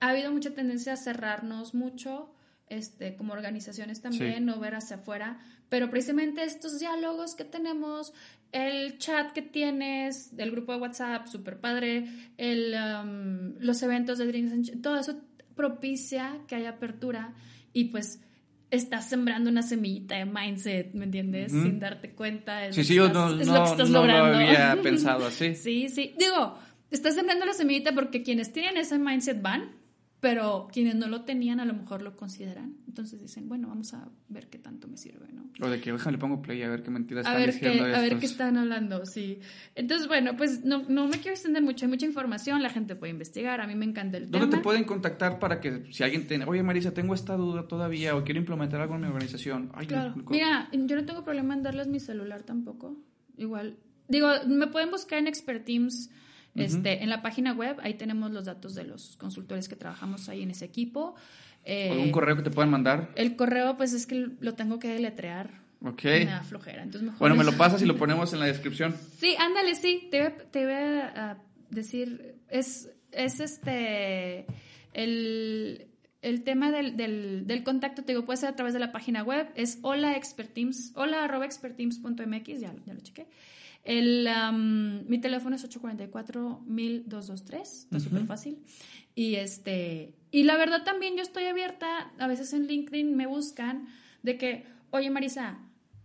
[0.00, 2.32] ha habido mucha tendencia a cerrarnos mucho
[2.68, 5.38] este, como organizaciones también, no ver hacia afuera,
[5.68, 8.12] pero precisamente estos diálogos que tenemos,
[8.52, 12.06] el chat que tienes, el grupo de WhatsApp, súper padre,
[12.36, 15.20] el, um, los eventos de Drinks, todo eso
[15.54, 17.34] propicia que haya apertura
[17.72, 18.20] y pues
[18.70, 21.52] estás sembrando una semillita de mindset, ¿me entiendes?
[21.52, 22.66] Sin darte cuenta.
[22.66, 24.30] Es, sí, sí, yo no, es lo que estás logrando.
[24.30, 25.54] lo había pensado así.
[25.54, 26.14] sí, sí.
[26.18, 26.58] Digo,
[26.90, 29.72] estás sembrando la semillita porque quienes tienen ese mindset van,
[30.24, 32.78] pero quienes no lo tenían a lo mejor lo consideran.
[32.88, 35.50] Entonces dicen, bueno, vamos a ver qué tanto me sirve, ¿no?
[35.60, 37.84] O de que, déjame le pongo play a ver qué mentiras están ver diciendo.
[37.84, 39.40] Qué, a ver qué están hablando, sí.
[39.74, 43.10] Entonces, bueno, pues no, no me quiero extender mucho, hay mucha información, la gente puede
[43.10, 44.38] investigar, a mí me encanta el tema.
[44.38, 48.16] ¿Dónde te pueden contactar para que si alguien tiene, oye Marisa, tengo esta duda todavía
[48.16, 49.72] o quiero implementar algo en mi organización?
[49.74, 50.14] Ay, claro.
[50.30, 52.96] Mira, yo no tengo problema en darles mi celular tampoco.
[53.36, 53.76] Igual,
[54.08, 56.08] digo, me pueden buscar en Expert Teams
[56.54, 60.42] este, En la página web, ahí tenemos los datos de los consultores que trabajamos ahí
[60.42, 61.14] en ese equipo.
[61.64, 63.10] Eh, ¿Algún correo que te puedan mandar?
[63.16, 65.62] El correo, pues es que lo tengo que deletrear.
[65.82, 66.04] Ok.
[66.04, 66.82] Me da flojera.
[66.82, 68.94] Entonces mejor bueno, me lo pasas y lo ponemos en la descripción.
[69.18, 70.08] Sí, ándale, sí.
[70.10, 71.38] Te, te voy a
[71.70, 72.36] decir.
[72.48, 74.46] Es, es este.
[74.92, 75.88] El,
[76.22, 79.22] el tema del, del, del, contacto, te digo, puede ser a través de la página
[79.22, 79.48] web.
[79.56, 83.26] Es hola experteams, hola arroba experteams.mx, ya, ya lo chequé.
[83.84, 84.28] El,
[85.06, 88.64] mi teléfono es 844-1223, está súper fácil.
[89.14, 93.86] Y, este, y la verdad también yo estoy abierta, a veces en LinkedIn me buscan
[94.22, 95.58] de que, oye Marisa,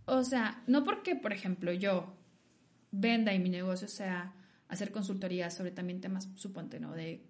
[0.04, 2.14] o sea, no porque, por ejemplo, yo
[2.90, 4.34] venda y mi negocio sea
[4.68, 6.92] hacer consultoría sobre también temas, suponte, ¿no?
[6.94, 7.24] De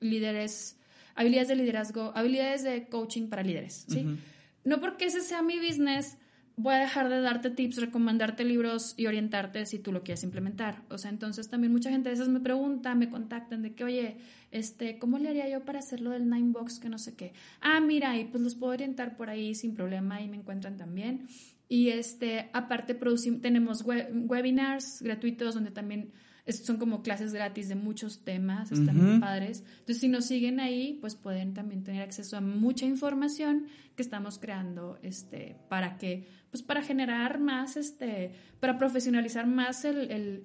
[0.00, 0.78] líderes,
[1.14, 4.18] habilidades de liderazgo, habilidades de coaching para líderes, ¿sí?
[4.64, 6.18] No porque ese sea mi business,
[6.56, 10.82] voy a dejar de darte tips, recomendarte libros y orientarte si tú lo quieres implementar.
[10.88, 14.16] O sea, entonces también mucha gente a veces me pregunta, me contactan de que, oye,
[14.50, 17.34] este, ¿cómo le haría yo para hacerlo del Nine Box que no sé qué?
[17.60, 21.28] Ah, mira, y pues los puedo orientar por ahí sin problema y me encuentran también.
[21.68, 26.12] Y este, aparte producimos, tenemos webinars gratuitos donde también
[26.52, 29.64] son como clases gratis de muchos temas, están muy padres.
[29.78, 33.66] Entonces, si nos siguen ahí, pues pueden también tener acceso a mucha información
[33.96, 40.44] que estamos creando este, para que, pues para generar más, este, para profesionalizar más el,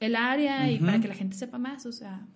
[0.00, 2.26] área y para que la gente sepa más, o sea.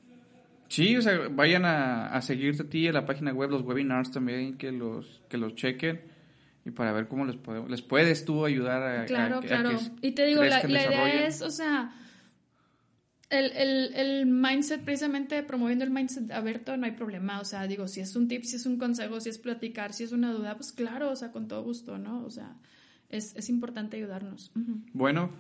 [0.69, 4.11] Sí, o sea, vayan a, a seguirte a ti en la página web, los webinars
[4.11, 6.01] también, que los, que los chequen
[6.65, 9.79] y para ver cómo les, podemos, les puedes tú ayudar a, claro, claro.
[10.03, 11.93] y te digo, la, la idea es, o sea,
[13.31, 17.41] el, el, el, mindset, precisamente promoviendo el mindset abierto, no hay problema.
[17.41, 20.05] O sea, digo, si es un tip, si es un consejo, si es platicar, si
[20.05, 22.25] es una duda, pues claro, o sea, con todo gusto, ¿no?
[22.25, 22.57] O sea,
[23.09, 24.53] es, es importante ayudarnos.
[24.93, 25.31] Bueno,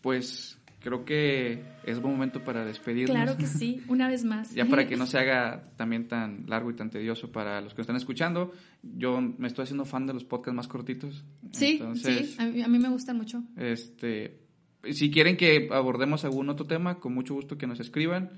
[0.00, 3.16] pues creo que es buen momento para despedirnos.
[3.16, 4.52] Claro que sí, una vez más.
[4.54, 7.80] ya para que no se haga también tan largo y tan tedioso para los que
[7.80, 8.52] están escuchando.
[8.82, 11.24] Yo me estoy haciendo fan de los podcasts más cortitos.
[11.52, 13.42] Sí, sí, a mí, a mí me gustan mucho.
[13.56, 14.41] Este,
[14.90, 18.30] si quieren que abordemos algún otro tema, con mucho gusto que nos escriban.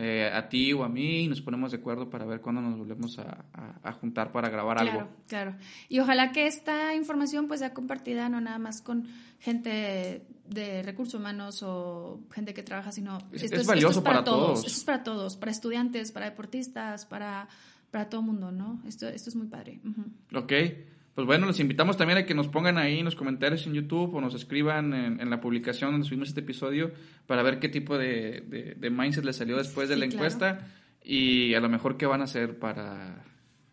[0.00, 2.78] Eh, a ti o a mí y nos ponemos de acuerdo para ver cuándo nos
[2.78, 4.92] volvemos a, juntar para grabar algo.
[4.92, 5.56] Claro, claro.
[5.88, 9.08] Y ojalá que esta información pues sea compartida no nada más con
[9.40, 14.60] gente de recursos humanos o gente que trabaja, sino es, esto es, valioso para, todos.
[14.60, 17.48] Esto es para todos, para estudiantes, para deportistas, para,
[17.90, 18.80] para todo mundo, ¿no?
[18.86, 19.80] Esto, esto es muy padre.
[20.32, 20.52] Ok
[21.18, 24.14] pues bueno, les invitamos también a que nos pongan ahí en los comentarios en YouTube
[24.14, 26.92] o nos escriban en, la publicación donde subimos este episodio
[27.26, 30.68] para ver qué tipo de, de, mindset les salió después de la encuesta
[31.02, 33.24] y a lo mejor qué van a hacer para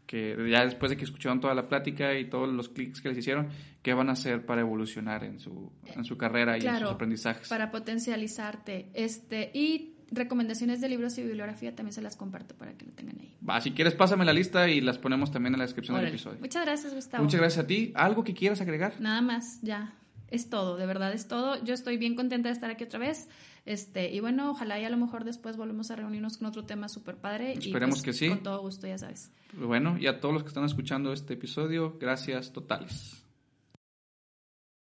[0.07, 3.19] que ya después de que escucharon toda la plática y todos los clics que les
[3.19, 3.49] hicieron,
[3.83, 7.47] qué van a hacer para evolucionar en su, en su carrera y en sus aprendizajes.
[7.47, 8.89] Para potencializarte.
[8.95, 13.19] Este, y recomendaciones de libros y bibliografía también se las comparto para que lo tengan
[13.19, 13.35] ahí.
[13.47, 16.39] Va, si quieres pásame la lista y las ponemos también en la descripción del episodio.
[16.39, 17.23] Muchas gracias, Gustavo.
[17.23, 17.91] Muchas gracias a ti.
[17.95, 18.93] ¿Algo que quieras agregar?
[18.99, 19.93] Nada más, ya.
[20.29, 21.63] Es todo, de verdad es todo.
[21.63, 23.29] Yo estoy bien contenta de estar aquí otra vez.
[23.65, 26.89] Este, y bueno, ojalá y a lo mejor después volvemos a reunirnos con otro tema
[26.89, 27.53] súper padre.
[27.53, 28.29] Esperemos y pues, que sí.
[28.29, 29.31] Con todo gusto, ya sabes.
[29.53, 33.24] Bueno, y a todos los que están escuchando este episodio, gracias totales.